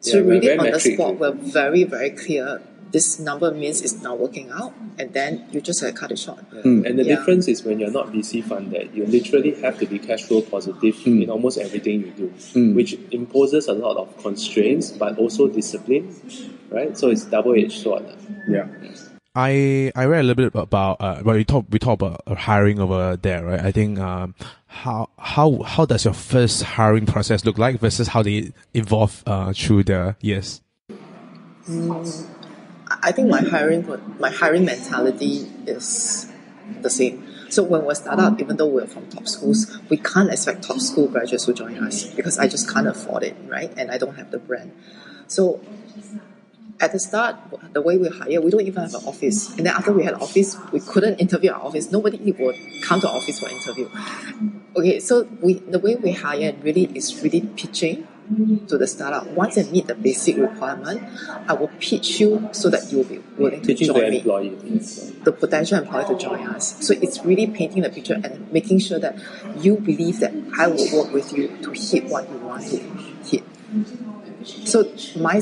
[0.00, 2.62] So Yeah, really very on the spot we're very, very clear
[2.92, 6.38] this number means it's not working out and then you just uh, cut it short.
[6.64, 7.16] And the Yeah.
[7.16, 10.96] difference is when you're not VC funded, you literally have to be cash flow positive
[11.06, 16.14] in almost everything you do, which imposes a lot of constraints but also discipline,
[16.70, 16.96] right?
[16.96, 18.04] So it's double edged sword.
[18.48, 18.66] yeah,
[19.34, 22.34] I I read a little bit about uh well we talk we talk about uh,
[22.34, 24.34] hiring over there right I think um
[24.66, 29.52] how how how does your first hiring process look like versus how they evolve uh
[29.52, 30.62] through the years
[33.06, 33.86] I think my hiring
[34.18, 36.28] my hiring mentality is
[36.82, 37.24] the same.
[37.50, 41.06] So when we're startup, even though we're from top schools, we can't expect top school
[41.06, 43.72] graduates to join us because I just can't afford it, right?
[43.76, 44.72] And I don't have the brand.
[45.28, 45.60] So
[46.80, 47.36] at the start,
[47.72, 49.56] the way we hire, we don't even have an office.
[49.56, 51.92] And then after we had an office, we couldn't interview our office.
[51.92, 53.88] Nobody would come to office for interview.
[54.74, 58.08] Okay, so we the way we hire really is really pitching
[58.68, 59.26] to the startup.
[59.28, 61.02] Once I meet the basic requirement,
[61.48, 64.48] I will pitch you so that you'll be willing to Teaching join the me employee.
[65.24, 66.84] the potential employer to join us.
[66.84, 69.18] So it's really painting the picture and making sure that
[69.58, 72.78] you believe that I will work with you to hit what you want to
[73.24, 73.44] hit.
[74.44, 75.40] So my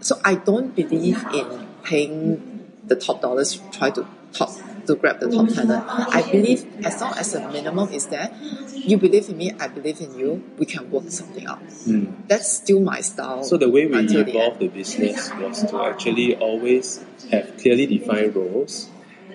[0.00, 4.50] so I don't believe in paying the top dollars to try to top
[4.86, 5.84] to grab the top talent.
[5.88, 8.30] I believe as long as the minimum is there,
[8.72, 11.58] you believe in me, I believe in you, we can work something out.
[11.58, 12.06] Hmm.
[12.28, 13.42] That's still my style.
[13.44, 17.86] So the way we until the evolved the business was to actually always have clearly
[17.86, 18.90] defined roles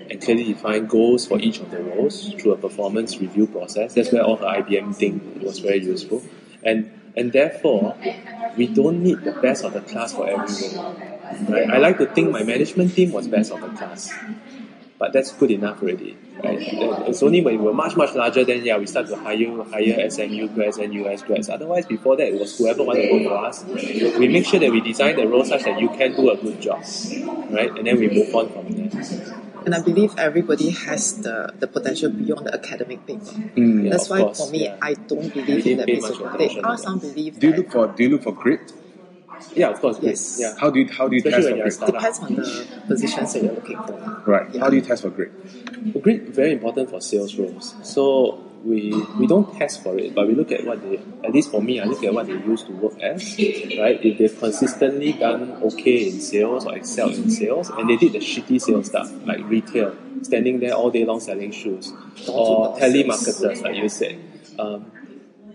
[0.10, 3.94] and clearly defined goals for each of the roles through a performance review process.
[3.94, 6.24] That's where all the IBM thing was very useful.
[6.64, 7.98] And and therefore
[8.56, 10.96] we don't need the best of the class for every role.
[11.48, 11.70] Right?
[11.70, 14.12] I like to think my management team was best of the class.
[15.00, 16.18] But that's good enough already.
[16.44, 16.60] Right?
[17.08, 20.10] It's only when we were much, much larger then yeah we start to hire hire
[20.10, 21.50] SMU grads and US grads.
[21.50, 23.64] Otherwise before that it was whoever wanted to go for us.
[23.64, 26.60] We make sure that we design the role such that you can do a good
[26.62, 26.84] job.
[27.50, 27.72] Right?
[27.78, 29.46] And then we move on from there.
[29.66, 33.20] And I believe everybody has the, the potential beyond the academic paper.
[33.22, 34.78] Mm, yeah, That's why course, for me, yeah.
[34.82, 37.50] I don't believe in that pay piece much of attention There are some believe Do
[37.50, 38.72] you look for Do you look for grit?
[39.56, 40.00] Yeah, of course.
[40.02, 40.38] Yes.
[40.40, 40.56] Yeah.
[40.60, 41.94] How do you How do you Especially test when for you're grit?
[41.94, 44.24] depends on the positions that you're looking for.
[44.26, 44.54] Right.
[44.54, 44.62] Yeah.
[44.62, 45.32] How do you test for grit?
[46.02, 47.76] Grid very important for sales roles.
[47.84, 51.52] So we we don't test for it, but we look at what they at least
[51.52, 53.24] for me, I look at what they used to work as.
[53.38, 54.00] Right?
[54.04, 58.20] If they've consistently done okay in sales or excelled in sales and they did the
[58.20, 61.94] shitty sales stuff, like retail, standing there all day long selling shoes.
[62.28, 64.20] Or telemarketers, like you said.
[64.58, 64.92] Um,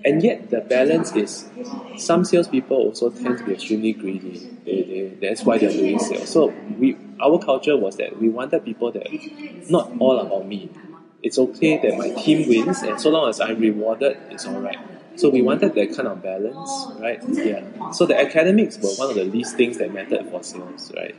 [0.05, 1.49] and yet the balance is
[1.97, 4.51] some salespeople also tend to be extremely greedy.
[4.65, 6.31] They, they, that's why they're doing sales.
[6.31, 9.07] So we our culture was that we wanted people that
[9.69, 10.71] not all about me.
[11.23, 14.79] It's okay that my team wins and so long as I'm rewarded, it's alright.
[15.17, 17.21] So we wanted that kind of balance, right?
[17.29, 17.91] Yeah.
[17.93, 21.15] So the academics were one of the least things that mattered for sales, right?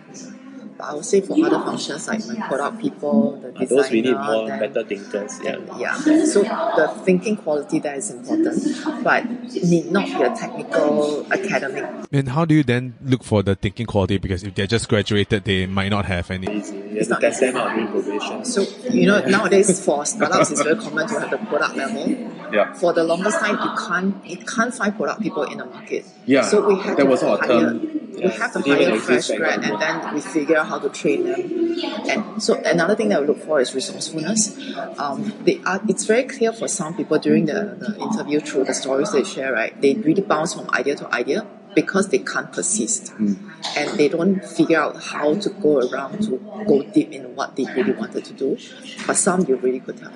[0.78, 4.02] But I would say for other functions like my product people, the designer, those we
[4.02, 5.40] need more then- better thinkers.
[5.42, 5.52] Yeah.
[5.56, 5.96] then, yeah.
[6.26, 9.24] So the thinking quality there is important, but
[9.54, 11.86] need not be a technical academic.
[12.12, 14.18] And how do you then look for the thinking quality?
[14.18, 16.58] Because if they're just graduated, they might not have any.
[16.58, 16.76] Easy.
[16.76, 17.52] You It's not test easy.
[17.54, 18.44] them out during probation.
[18.46, 22.08] So you know nowadays for startups it's very common to have the product level.
[22.54, 22.74] Yeah.
[22.74, 26.06] For the longest time you can't you can't find product people in the market.
[26.26, 27.95] Yeah, So we have that to was our hire term.
[28.16, 30.68] We have to it didn't hire exist fresh back grad and then we figure out
[30.68, 32.10] how to train them.
[32.10, 34.58] And so another thing that we look for is resourcefulness.
[34.98, 38.74] Um, they are, it's very clear for some people during the, the interview through the
[38.74, 39.80] stories they share, right?
[39.82, 41.46] They really bounce from idea to idea
[41.76, 43.14] because they can't persist.
[43.20, 46.38] And they don't figure out how to go around to
[46.68, 48.58] go deep in what they really wanted to do.
[49.06, 50.14] But some you really could tell.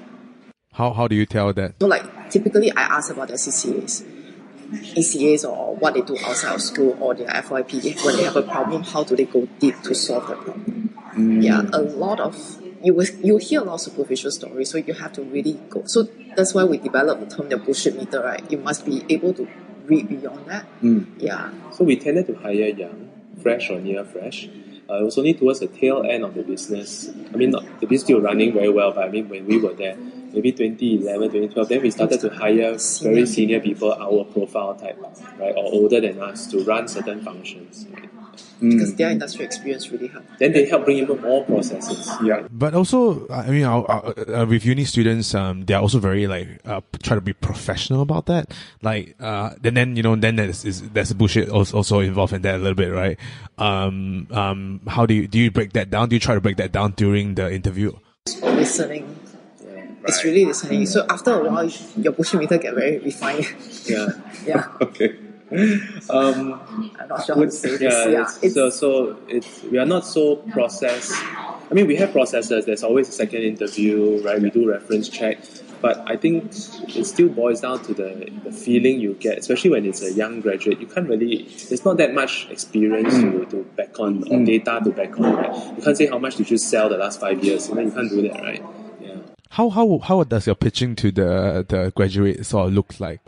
[0.73, 1.75] How, how do you tell that?
[1.81, 4.05] So like typically I ask about their CCAs.
[4.71, 8.43] ECAs or what they do outside of school or their FYP when they have a
[8.43, 10.95] problem, how do they go deep to solve the problem?
[11.41, 14.93] Yeah, a lot of you will you hear a lot of superficial stories, so you
[14.93, 15.83] have to really go.
[15.85, 16.03] So
[16.35, 18.49] that's why we developed the term the bullshit meter, right?
[18.49, 19.47] You must be able to
[19.85, 20.65] read beyond that.
[21.17, 21.51] Yeah.
[21.71, 23.09] So we tended to hire young,
[23.41, 24.47] fresh or near fresh.
[24.89, 27.09] Uh, it was only towards the tail end of the business.
[27.31, 29.73] I mean, not, the business still running very well, but I mean, when we were
[29.73, 29.95] there,
[30.33, 34.99] maybe 2011, 2012, then we started to hire very senior people, our profile type,
[35.39, 37.87] right, or older than us to run certain functions.
[37.91, 38.09] Right?
[38.61, 40.27] Because their industry experience really helps.
[40.37, 42.09] Then they help bring in more processes.
[42.21, 42.45] Yeah.
[42.51, 46.59] But also, I mean, our, our, uh, with uni students, um, they're also very like
[46.65, 48.53] uh, try to be professional about that.
[48.81, 52.41] Like, uh, and then you know, then there's is, there's bullshit also, also involved in
[52.41, 53.17] that a little bit, right?
[53.57, 56.09] Um, um, how do you do you break that down?
[56.09, 57.93] Do you try to break that down during the interview?
[58.41, 59.15] Listening.
[60.09, 60.85] It's really listening.
[60.85, 63.47] So after a while, your bullshit meter get very refined.
[63.85, 64.07] Yeah.
[64.45, 64.67] yeah.
[64.81, 65.17] Okay.
[66.09, 66.61] Um,
[66.99, 67.81] I'm not sure how to say this.
[67.81, 68.21] yeah, Yeah.
[68.21, 71.11] it's, It's, so so it's we are not so process.
[71.69, 72.65] I mean, we have processes.
[72.65, 74.39] There's always a second interview, right?
[74.41, 75.39] We do reference check,
[75.81, 76.45] but I think
[76.95, 80.41] it still boils down to the the feeling you get, especially when it's a young
[80.41, 80.79] graduate.
[80.79, 81.47] You can't really.
[81.67, 85.77] There's not that much experience to, to back on or data to back on, right?
[85.77, 87.69] You can't say how much did you sell the last five years.
[87.69, 88.63] You know, you can't do that, right?
[89.51, 89.55] Yeah.
[89.57, 93.21] How how how does your pitching to the the graduate sort of look like?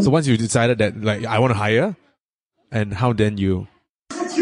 [0.00, 1.96] So once you decided that like I want to hire,
[2.70, 3.68] and how then you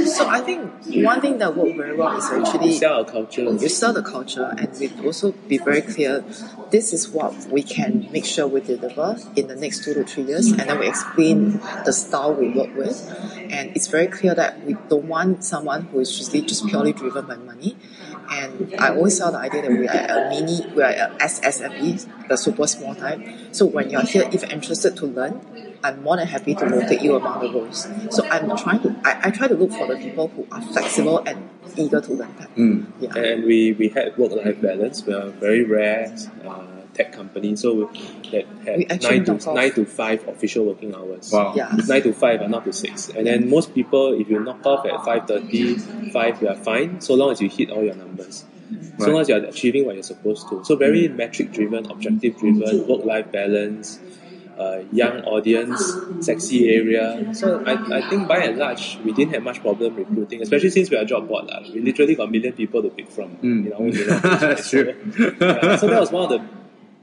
[0.07, 0.73] so I think
[1.05, 3.43] one thing that worked very well is actually Sell our culture.
[3.43, 6.25] you sell the culture and we also be very clear
[6.71, 10.25] this is what we can make sure we deliver in the next two to three
[10.25, 12.99] years and then we explain the style we work with
[13.51, 17.27] and it's very clear that we don't want someone who is just, just purely driven
[17.27, 17.77] by money
[18.31, 22.29] and I always sell the idea that we are a mini we are a SSFE
[22.29, 23.21] the super small type
[23.53, 25.41] so when you're here if you're interested to learn
[25.83, 27.87] I'm more than happy to rotate you among the roles.
[28.11, 31.19] So I'm trying to, I, I try to look for the people who are flexible
[31.19, 32.51] and eager to learn that.
[32.99, 33.15] Yeah.
[33.17, 35.05] and we, we had work life balance.
[35.07, 36.13] We are very rare
[36.45, 36.65] uh,
[36.97, 37.85] tech company, so we
[38.31, 41.31] that had nine to nine to five official working hours.
[41.33, 41.53] Wow.
[41.55, 41.69] Yeah.
[41.77, 43.09] It's nine to five and not to six.
[43.11, 47.15] And then most people, if you knock off at 5.30, 5, you are fine, so
[47.15, 48.45] long as you hit all your numbers.
[48.99, 50.65] So long as you're achieving what you're supposed to.
[50.65, 51.15] So very mm.
[51.15, 54.01] metric driven, objective driven, work life balance,
[54.59, 55.79] uh, young audience,
[56.21, 57.35] sexy area.
[57.35, 60.91] So I, I think by and large we didn't have much problem recruiting, especially since
[60.91, 61.47] we are job board.
[61.47, 61.61] lah.
[61.73, 63.67] We literally got a million people to pick from mm.
[63.67, 64.23] in our own unit.
[64.23, 64.97] That's true.
[65.41, 66.41] Yeah, so that was one of the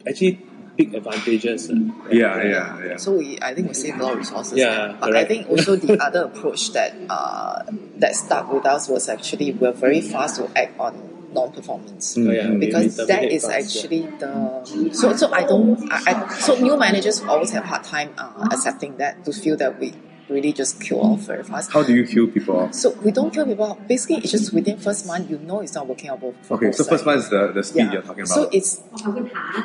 [0.07, 0.39] actually
[0.75, 1.69] big advantages.
[1.69, 1.75] uh,
[2.11, 2.97] Yeah, yeah, yeah.
[2.97, 4.57] So we, I think we save a lot of resources.
[4.57, 4.97] Yeah, there.
[4.99, 7.63] but I think also the other approach that uh,
[7.97, 12.15] that stuck with us was actually we're very fast to act on non-performance.
[12.17, 13.57] Oh, yeah, we- we Because that terminate is yeah.
[13.57, 18.13] actually the so so I don't I, I, so new managers always have hard time
[18.17, 19.93] uh, accepting that to feel that we
[20.29, 21.71] really just kill off very fast.
[21.71, 22.73] How do you kill people off?
[22.73, 23.65] So we don't kill people.
[23.65, 23.87] off.
[23.87, 26.35] Basically, it's just within first month you know it's not working out both.
[26.51, 27.93] Okay, both so first month is the, the speed Yeah.
[27.93, 28.33] you're talking about.
[28.35, 28.81] So it's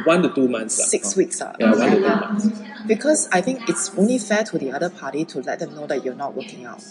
[0.04, 0.78] One to two months.
[0.78, 0.86] lah.
[0.86, 1.40] six weeks.
[1.40, 2.48] Uh, Yeah, one to two months.
[2.86, 6.04] Because I think it's only fair to the other party to let them know that
[6.04, 6.82] you're not working out.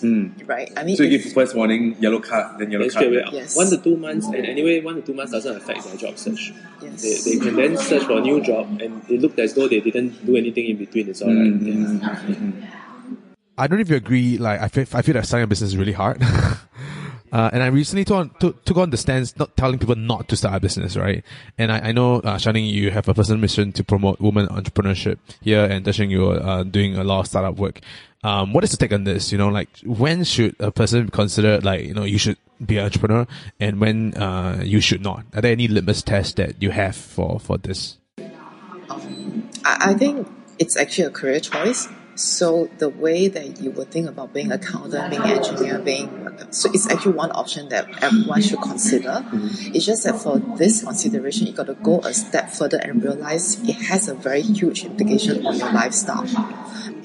[0.45, 0.71] Right?
[0.77, 3.07] I mean, so you give first warning, yellow card, then yellow Then card.
[3.07, 3.55] away, Yes.
[3.57, 6.53] one to two months, and anyway, one to two months doesn't affect their job search.
[6.81, 7.01] Yes.
[7.25, 9.79] They, they can then search for a new job, and it looked as though they
[9.81, 11.09] didn't do anything in between.
[11.09, 11.37] It's alright.
[11.59, 12.76] Mm, Yeah.
[13.57, 14.37] I don't know if you agree.
[14.37, 16.21] Like, I feel, I feel that starting a business is really hard.
[17.31, 20.27] uh, and I recently took on, took, took on the stance not telling people not
[20.29, 21.23] to start a business, right?
[21.57, 25.17] And I, I know, uh, Shao-Ning, you have a personal mission to promote women entrepreneurship
[25.41, 27.79] here, and Der Shing, you're uh, doing a lot of startup work.
[28.23, 29.31] Um, what is the take on this?
[29.31, 32.85] You know, like, when should a person consider, like, you know, you should be an
[32.85, 33.27] entrepreneur,
[33.59, 35.25] and when uh, you should not?
[35.33, 37.97] Are there any litmus tests that you have for for this?
[39.63, 40.27] I, I think
[40.59, 41.87] it's actually a career choice.
[42.17, 46.89] So the way that you would think about being accountant, being engineer, being so it's
[46.89, 49.09] actually one option that everyone should consider.
[49.09, 49.75] Mm-hmm.
[49.75, 53.61] It's just that for this consideration, you got to go a step further and realize
[53.69, 56.25] it has a very huge implication on your lifestyle.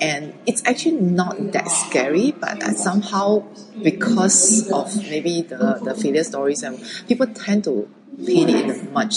[0.00, 3.46] And it's actually not that scary, but somehow
[3.82, 7.88] because of maybe the, the failure stories and people tend to
[8.24, 9.16] paint it in a much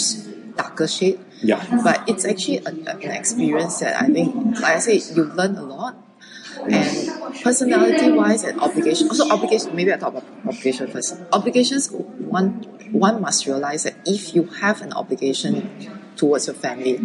[0.56, 1.20] darker shade.
[1.42, 1.64] Yeah.
[1.84, 5.62] But it's actually a, an experience that I think, like I say, you learn a
[5.62, 5.96] lot.
[6.58, 11.20] And personality wise and obligation, also obligation, maybe I talk about obligation first.
[11.32, 12.62] Obligations, one,
[12.92, 16.98] one must realize that if you have an obligation towards your family,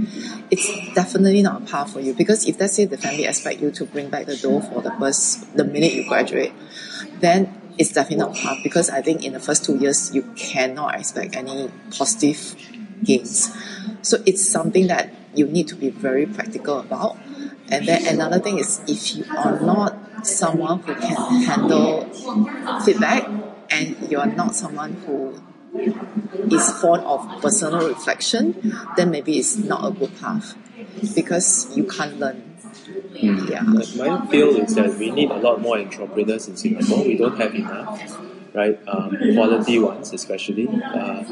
[0.49, 2.13] it's definitely not a path for you.
[2.13, 4.91] Because if let's say the family expect you to bring back the dough for the
[4.91, 6.53] first, the minute you graduate,
[7.19, 8.59] then it's definitely not a path.
[8.63, 12.55] Because I think in the first two years, you cannot expect any positive
[13.03, 13.55] gains.
[14.01, 17.17] So it's something that you need to be very practical about.
[17.69, 22.05] And then another thing is if you are not someone who can handle
[22.83, 23.29] feedback
[23.69, 25.41] and you are not someone who
[25.73, 30.55] is fond of personal reflection, then maybe it's not a good path
[31.15, 32.41] because you can't learn.
[33.19, 33.47] Hmm.
[33.49, 33.63] Yeah.
[33.65, 37.03] But my feel is that we need a lot more entrepreneurs in Singapore.
[37.03, 37.99] We don't have enough,
[38.53, 38.79] right?
[38.87, 40.67] Um, quality ones, especially.
[40.67, 41.23] Uh,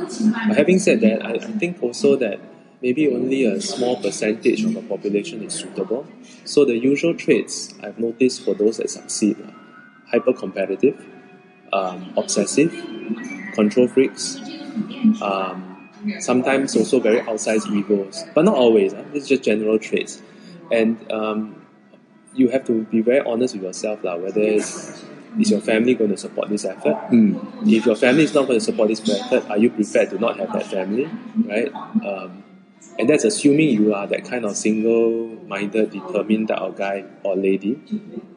[0.48, 2.40] but having said that, I, I think also that
[2.82, 6.08] maybe only a small percentage of the population is suitable.
[6.46, 9.54] So the usual traits I've noticed for those that succeed are
[10.08, 11.06] hyper competitive,
[11.74, 12.72] um, obsessive,
[13.54, 14.40] control freaks,
[15.22, 15.90] um,
[16.20, 18.94] sometimes also very outsized egos, but not always.
[18.94, 19.04] Huh?
[19.14, 20.22] It's just general traits.
[20.72, 21.66] And um,
[22.34, 25.04] you have to be very honest with yourself, lah, whether it's,
[25.38, 26.98] is your family going to support this effort?
[27.12, 30.40] If your family is not going to support this effort, are you prepared to not
[30.40, 31.10] have that family?
[31.46, 31.74] Right?
[31.74, 32.44] Um,
[32.98, 37.80] and that's assuming you are that kind of single-minded, determined type of guy or lady,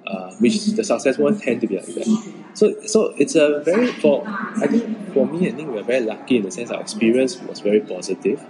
[0.07, 2.32] uh, which the successful ones tend to be like that.
[2.55, 6.05] So, so it's a very for I think for me, I think we are very
[6.05, 8.45] lucky in the sense our experience was very positive.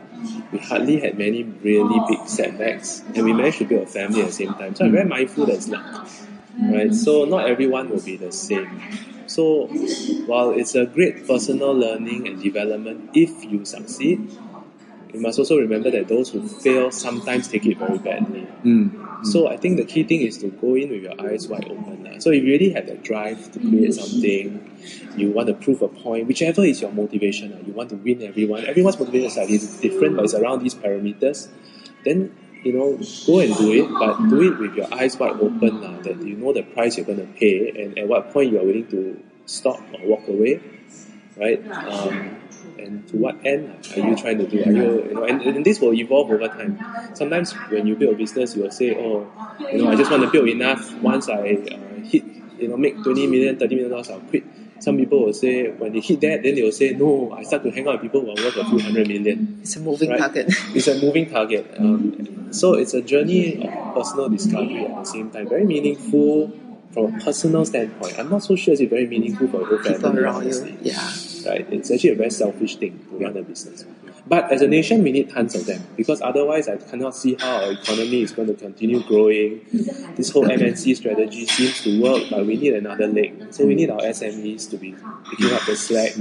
[0.53, 4.27] We hardly had many really big setbacks, and we managed to build a family at
[4.27, 4.75] the same time.
[4.75, 6.09] So I'm very mindful that it's luck,
[6.61, 6.95] right?
[6.95, 8.81] So not everyone will be the same.
[9.27, 9.67] So
[10.27, 14.31] while it's a great personal learning and development if you succeed,
[15.13, 18.47] you must also remember that those who fail sometimes take it very badly.
[18.65, 19.53] Mm, so mm.
[19.53, 22.03] I think the key thing is to go in with your eyes wide open.
[22.23, 24.71] So if you really have that drive to create something,
[25.17, 28.65] you want to prove a point, whichever is your motivation, you want to win everyone.
[28.65, 31.49] Everyone's motivation is slightly different, but it's around these parameters.
[32.05, 32.33] Then
[32.63, 32.97] you know,
[33.27, 35.81] go and do it, but do it with your eyes wide open.
[35.81, 38.59] lah, that you know the price you're going to pay, and at what point you
[38.61, 40.61] are willing to stop or walk away,
[41.37, 41.61] right?
[41.71, 42.39] Um,
[42.79, 44.63] and to what end are you trying to do?
[44.63, 46.79] Are you, you know, and, and this will evolve over time.
[47.15, 49.31] Sometimes when you build a business, you will say, oh,
[49.73, 50.93] you know, I just want to build enough.
[50.99, 52.25] Once I uh, hit,
[52.59, 54.45] you know, make 20 million, 30 million dollars, I'll quit.
[54.83, 57.63] Some people will say, when they hit that, then they will say, no, I start
[57.63, 59.59] to hang out with people who are worth a few hundred million.
[59.63, 60.19] It's a moving Right.
[60.19, 60.47] target.
[60.75, 61.65] It's a moving target.
[61.79, 65.49] Um, so it's a journey of personal discovery at the same time.
[65.49, 66.51] Very meaningful
[66.93, 68.19] from a personal standpoint.
[68.19, 69.99] I'm not so sure it's very meaningful for your family.
[70.03, 70.51] People around you.
[70.51, 70.77] honestly.
[70.83, 70.99] Yeah.
[71.49, 71.65] right?
[71.73, 73.85] It's actually a very selfish thing to run a business.
[74.27, 77.65] But as a nation, we need tons of them because otherwise, I cannot see how
[77.65, 79.61] our economy is going to continue growing.
[80.17, 83.49] This whole MNC strategy seems to work, but we need another leg.
[83.53, 84.95] So we need our SMEs to be
[85.29, 86.13] picking up the slack,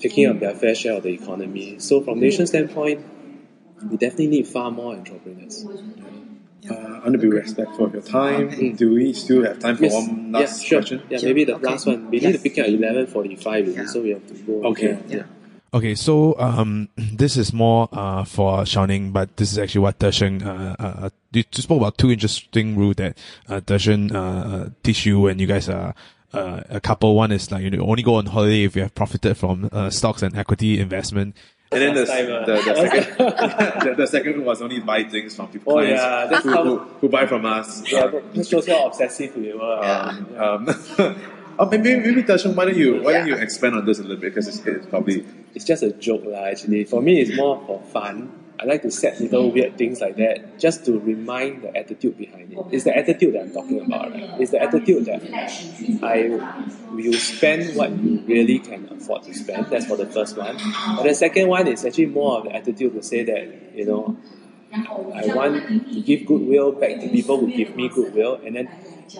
[0.00, 1.78] picking up their fair share of the economy.
[1.78, 3.04] So from nation standpoint,
[3.90, 5.66] we definitely need far more entrepreneurs.
[6.68, 8.74] Uh, I want to be respectful of your time.
[8.74, 10.78] Do we still have time for Yes, one yeah, last sure.
[10.80, 11.02] question?
[11.10, 11.28] Yeah, Sure.
[11.28, 11.66] maybe the Okay.
[11.66, 12.10] last one.
[12.10, 13.84] We need to pick at eleven forty-five, Yeah.
[13.86, 14.64] so we have to go.
[14.70, 14.98] Okay.
[15.08, 15.22] Yeah.
[15.76, 20.10] Okay, so um, this is more uh, for Shao-Ning, but this is actually what Der
[20.10, 24.20] Shing, uh, uh, you you spoke about two interesting rules that uh, Der Shing uh,
[24.20, 25.94] uh, teach you when you guys are
[26.32, 27.14] uh, a couple.
[27.14, 29.90] One is like you know, only go on holiday if you have profited from uh,
[29.90, 31.36] stocks and equity investment.
[31.72, 33.18] And then the, Last time, uh, the, the, second,
[33.90, 36.64] the, the second was only buy things from people Oh, clients yeah, that's who, how-
[36.64, 37.82] who, who buy from us.
[37.92, 39.80] Yeah, but this shows how obsessive we were.
[39.82, 40.38] Yeah.
[40.42, 41.22] Um,
[41.58, 44.02] oh, maybe maybe Der Shing, why don't you why don't you expand on this a
[44.02, 45.24] little bit because it's, it's probably
[45.56, 46.52] It's just a joke, lah.
[46.52, 48.28] Actually, for me, it's more for fun.
[48.60, 52.52] I like to set little weird things like that just to remind the attitude behind
[52.52, 52.58] it.
[52.72, 54.36] It's the attitude that I'm talking about, right?
[54.40, 55.24] It's the attitude that
[56.04, 56.28] I
[56.92, 59.66] will spend what you really can afford to spend.
[59.68, 60.56] That's for the first one.
[60.96, 64.16] But the second one is actually more of the attitude to say that, you know,
[65.14, 68.68] I want to give goodwill back to people who give me goodwill, and then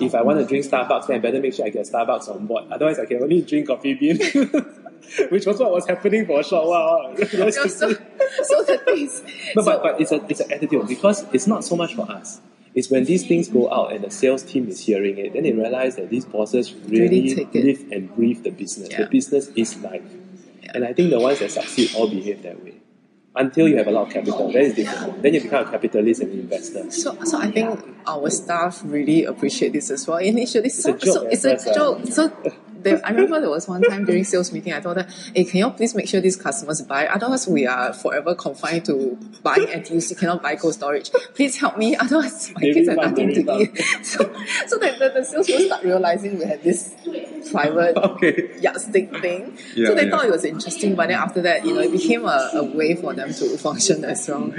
[0.01, 2.47] if I want to drink Starbucks, then I better make sure I get Starbucks on
[2.47, 2.65] board.
[2.71, 4.19] Otherwise, I can only drink coffee bean,
[5.31, 7.15] which was what was happening for a short while.
[8.37, 9.23] So, so, the thing is,
[9.55, 12.11] no, so, but, but it's a it's an attitude because it's not so much for
[12.11, 12.41] us.
[12.75, 15.53] It's when these things go out and the sales team is hearing it, then they
[15.53, 18.91] realize that these bosses really, Really live and breathe the business.
[18.91, 20.03] The business is life.
[20.75, 22.75] And I think the ones that succeed all behave that way.
[23.37, 25.23] Until you have a lot of capital, that is different.
[25.23, 26.91] Then you become a capitalist and investor.
[26.91, 30.19] So, so I think our staff really appreciate this as well.
[30.19, 32.07] Initially, so, a joke so it's a first, joke.
[32.07, 32.33] So
[32.87, 35.59] there, I remember there was one time during sales meeting, I told her, "Hey, can
[35.59, 37.07] you please make sure these customers buy?
[37.07, 40.19] Otherwise, we are forever confined to buying NTUC.
[40.19, 41.11] Cannot buy cold storage.
[41.35, 41.97] Please help me.
[41.97, 44.19] Otherwise, my They kids have nothing to eat." So,
[44.67, 46.95] so that the, the salespeople start realizing we had this
[47.51, 48.61] private okay.
[48.61, 49.59] yardstick thing.
[49.75, 50.11] Yeah, so they yeah.
[50.11, 52.95] thought it was interesting, but then after that, you know, it became a, a way
[52.95, 54.53] for them to function as well.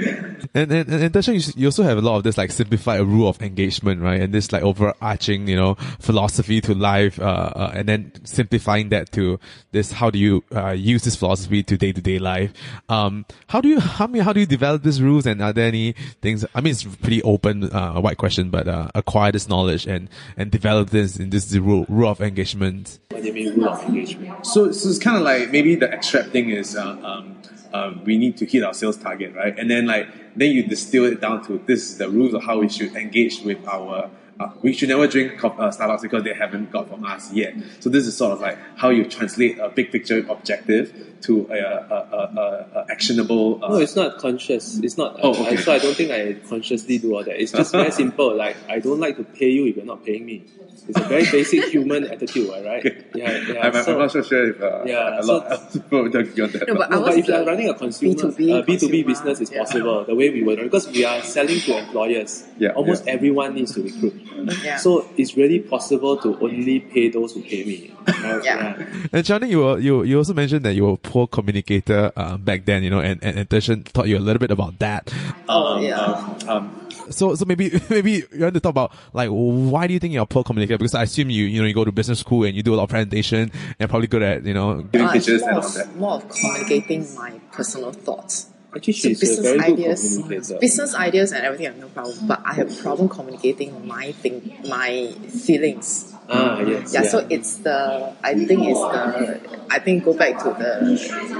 [0.54, 3.00] And and, and Der Shing, you, you also have a lot of this like simplified
[3.00, 4.20] rule of engagement, right?
[4.20, 9.12] And this like overarching, you know, philosophy to life, uh, uh, and then simplifying that
[9.12, 9.38] to
[9.72, 9.92] this.
[9.92, 12.52] How do you uh, use this philosophy to day to day life?
[12.88, 15.26] Um, how do you how many how do you develop these rules?
[15.26, 15.92] And are there any
[16.22, 16.44] things?
[16.54, 20.50] I mean, it's pretty open, uh, wide question, but uh, acquire this knowledge and and
[20.50, 22.98] develop this in this rule rule of engagement.
[23.10, 24.46] What do you mean rule of engagement?
[24.46, 27.36] So, so it's kind of like maybe the extract thing is uh, um,
[27.72, 29.58] uh, we need to hit our sales target, right?
[29.58, 32.58] And then like then you distill it down to this is the rules of how
[32.58, 34.10] we should engage with our.
[34.40, 37.54] Uh, we should never drink co- uh, Starbucks because they haven't got from us yet.
[37.80, 41.54] So this is sort of like how you translate a big picture objective to a,
[41.56, 43.58] a, a, a, a actionable.
[43.64, 44.78] Uh, No, it's not conscious.
[44.78, 45.18] It's not.
[45.22, 47.40] Oh, I- so I don't think I consciously do all that.
[47.42, 48.36] It's just very simple.
[48.36, 50.44] Like I don't like to pay you if you're not paying me.
[50.88, 52.82] It's a very basic human attitude, right?
[53.14, 53.66] Yeah, yeah.
[53.66, 56.44] I'm, I'm not so sure if uh, Yeah, a so- lot of people would agree
[56.44, 56.68] on that.
[56.68, 59.40] No, but No, but if you are running a consumer B2B uh, B2B consumer, business,
[59.40, 59.58] it's yeah.
[59.64, 62.46] possible the way we were because we are selling to employers.
[62.58, 63.12] Yeah, Almost yeah.
[63.14, 64.14] everyone needs to recruit.
[64.62, 64.76] Yeah.
[64.76, 67.94] So it's really possible to only pay those who pay me.
[68.08, 68.44] Right?
[68.44, 68.86] Yeah.
[69.12, 72.36] And Johnny, you were, you you also mentioned that you were a poor communicator uh,
[72.38, 74.78] back then, you know, and and, and Der Shing taught you a little bit about
[74.78, 75.12] that.
[75.48, 76.00] Oh, yeah.
[76.00, 76.64] Um, um,
[77.10, 80.24] So so maybe maybe you want to talk about like why do you think you're
[80.24, 80.78] a poor communicator?
[80.78, 82.76] Because I assume you you know you go to business school and you do a
[82.76, 85.64] lot of presentation and you're probably good at you know giving Uh, pictures and all
[85.64, 85.96] of, that.
[85.96, 88.48] more of communicating my personal thoughts.
[88.74, 92.26] Actually, So she's a business ideas, business ideas and everything, I have no problem.
[92.26, 95.12] But I have problem communicating my thing, my
[95.46, 96.14] feelings.
[96.28, 96.92] Ah, yes.
[96.92, 99.40] Yeah, so it's the I think it's the
[99.70, 100.72] I think go back to the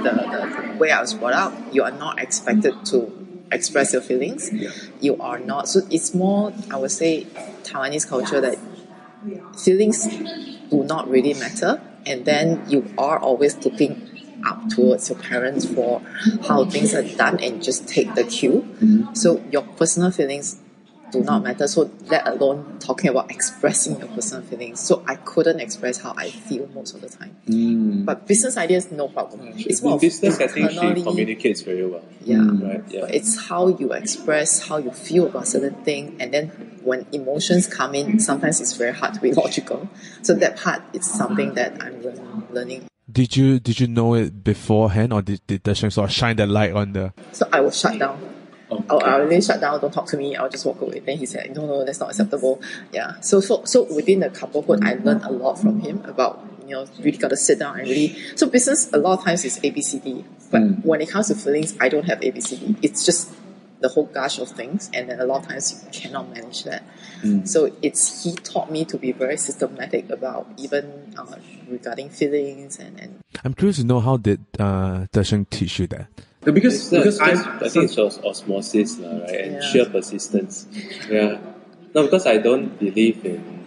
[0.01, 1.53] the, the, the way I was brought up.
[1.71, 3.13] You are not expected to
[3.51, 4.49] express your feelings.
[4.99, 5.69] You are not.
[5.69, 7.25] So it's more I would say
[7.63, 8.57] Taiwanese culture that
[9.55, 10.07] feelings
[10.71, 14.08] do not really matter, and then you are always looking
[14.45, 16.01] up towards your parents for
[16.47, 18.61] how things are done and just take the cue.
[18.81, 19.13] Mm-hmm.
[19.13, 20.59] So your personal feelings
[21.11, 21.67] do not matter.
[21.67, 24.79] So let alone talking about expressing your personal feelings.
[24.79, 27.35] So I couldn't express how I feel most of the time.
[27.47, 28.05] Mm.
[28.05, 29.53] But business ideas, no problem.
[29.53, 29.65] Mm.
[29.65, 32.03] It's more In business, I think she communicates very well.
[32.23, 32.37] Yeah.
[32.37, 32.67] Mm.
[32.67, 32.83] Right.
[32.89, 33.01] Yeah.
[33.01, 36.47] But it's how you express how you feel about certain thing, and then
[36.83, 39.89] when emotions come in, sometimes it's very hard to be logical.
[40.21, 42.85] So that part is something that I'm learn- learning.
[43.11, 46.35] Did you did you know it beforehand, or did did Der Shing sort of shine
[46.37, 47.13] that light on the?
[47.31, 48.19] So I was shut down.
[48.71, 49.79] I'll, I'll really shut down.
[49.81, 50.35] Don't talk to me.
[50.35, 50.99] I'll just walk away.
[50.99, 52.61] Then he said, "No, no, that's not acceptable."
[52.91, 53.19] Yeah.
[53.21, 56.85] So so so within the couplehood, I learned a lot from him about you know,
[56.99, 58.15] really got to sit down and really.
[58.35, 60.85] So business a lot of times is ABCD, but Mm.
[60.85, 62.77] when it comes to feelings, I don't have ABCD.
[62.83, 63.31] It's just
[63.79, 66.83] the whole gush of things, and then a lot of times you cannot manage that.
[67.23, 67.47] Mm.
[67.47, 71.35] So it's he taught me to be very systematic about even uh,
[71.69, 75.87] regarding feelings and, and I'm curious to know how did uh, Der Shing teach you
[75.87, 76.07] that?
[76.45, 79.41] No, because It's not because just- I'm I think it's just osmosis, lah, right?
[79.41, 79.61] And Yeah.
[79.71, 80.67] sheer persistence.
[81.09, 81.37] Yeah.
[81.93, 83.58] No, because I don't believe in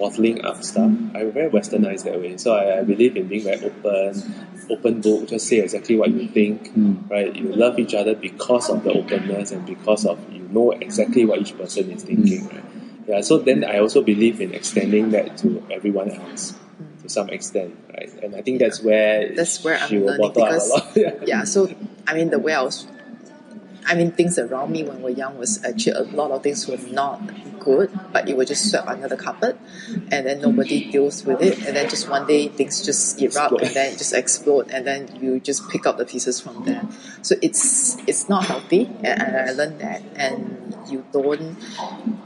[0.00, 0.90] waddling up stuff.
[0.90, 2.36] I'm very westernized that way.
[2.36, 6.26] So I, I believe in being very open, open book, just say exactly what you
[6.28, 7.06] think, hmm.
[7.08, 7.34] right?
[7.34, 11.40] You love each other because of the openness and because of you know exactly what
[11.40, 12.56] each person is thinking, hmm.
[12.56, 12.64] right?
[13.06, 16.54] Yeah, so then I also believe in extending that to everyone else
[17.02, 18.12] to some extent, right?
[18.22, 20.70] And I think that's where That's where she I'm will learning bottle up a because-
[20.70, 20.90] lot.
[20.96, 21.14] yeah.
[21.26, 21.44] yeah.
[21.44, 21.74] So
[22.06, 22.86] I mean, the way I was,
[23.86, 26.68] I mean, things around me when we were young was actually a lot of things
[26.68, 27.20] were not
[27.58, 29.58] good, but it was just swept under the carpet,
[30.10, 33.74] and then nobody deals with it, and then just one day things just erupt, and
[33.74, 36.82] then just explode, and then you just pick up the pieces from there.
[37.22, 41.56] So it's it's not healthy, and I learned that, and you don't,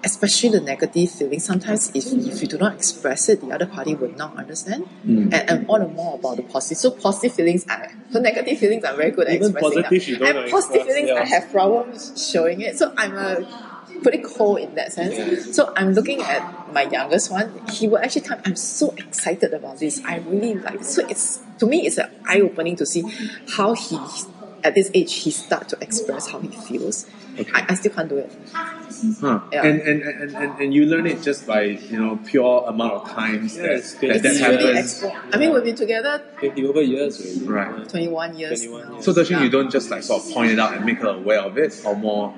[0.03, 1.45] especially the negative feelings.
[1.45, 5.33] Sometimes if if you do not express it, the other party will not understand, mm.
[5.33, 6.79] and, and all the more about the positive.
[6.79, 9.83] So positive feelings, I so negative feelings, I'm very good at Even expressing.
[9.83, 11.23] positive you don't and positive express, feelings, yeah.
[11.23, 12.79] I have problems showing it.
[12.79, 13.73] So I'm a
[14.03, 15.55] pretty cold in that sense.
[15.55, 17.61] So I'm looking at my youngest one.
[17.71, 20.03] He will actually tell me, I'm so excited about this.
[20.05, 20.85] I really like it.
[20.85, 23.03] So it's to me it's an eye opening to see
[23.57, 23.99] how he
[24.63, 27.07] at this age he start to express how he feels.
[27.53, 28.31] I, I still can't do it.
[29.21, 29.41] Huh.
[29.53, 29.67] Yeah.
[29.67, 33.11] And, and, and, and, and you learn it just by you know pure amount of
[33.11, 35.05] times Yeah, that, that, that It's really happens.
[35.35, 37.73] I mean we've been together 50 over years already.
[37.81, 37.89] Right.
[37.89, 39.05] 21 years 21 years.
[39.05, 39.45] So Der Shing, Yeah.
[39.45, 41.75] you don't just like sort of point it out and make her aware of it,
[41.85, 42.35] or more.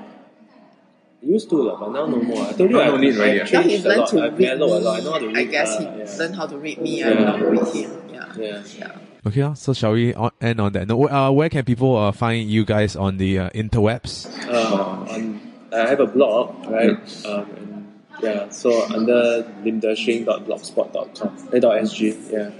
[1.22, 2.42] Used to, lah, but now no more.
[2.46, 3.30] I told you Now I, no need, right?
[3.30, 3.50] I Yeah.
[3.52, 4.46] now he's learned to I've read me.
[4.48, 5.00] a lot.
[5.00, 6.16] I know how to read I guess he uh, yeah.
[6.18, 7.02] learned how to read me.
[7.02, 7.14] I Yeah.
[7.14, 7.90] know how to read him.
[8.12, 8.62] Yeah.
[8.78, 8.98] Yeah.
[9.26, 9.30] Yeah.
[9.30, 10.86] Okay, uh, so shall we end on that?
[10.88, 14.26] No, uh, where can people uh, find you guys on the uh, interwebs?
[14.48, 15.40] Uh, on,
[15.72, 17.26] I have a blog, right?
[17.26, 22.50] Um, and yeah, so under limdashing.blogspot.com, eh, dot .sg, yeah.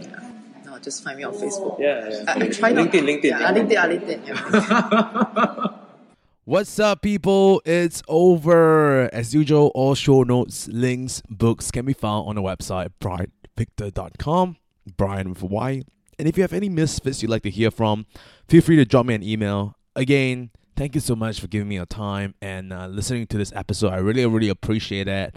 [0.65, 1.79] No, just find me on Facebook.
[1.79, 2.25] Yeah, yeah.
[2.27, 3.31] I, I try not- LinkedIn, LinkedIn.
[3.31, 4.27] Yeah, LinkedIn, uh, LinkedIn.
[4.27, 5.69] Yeah.
[6.45, 7.61] What's up, people?
[7.65, 9.09] It's over.
[9.13, 14.57] As usual, all show notes, links, books can be found on the website brianvictor.com.
[14.97, 15.83] Bryan with a Y.
[16.19, 18.07] And if you have any misfits you'd like to hear from,
[18.49, 19.77] feel free to drop me an email.
[19.95, 23.53] Again, thank you so much for giving me your time and uh, listening to this
[23.55, 23.93] episode.
[23.93, 25.37] I really, really appreciate it.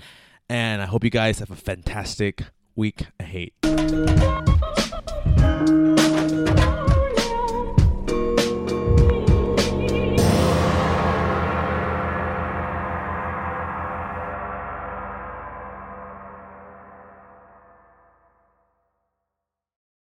[0.50, 2.44] And I hope you guys have a fantastic
[2.76, 3.50] week ahead.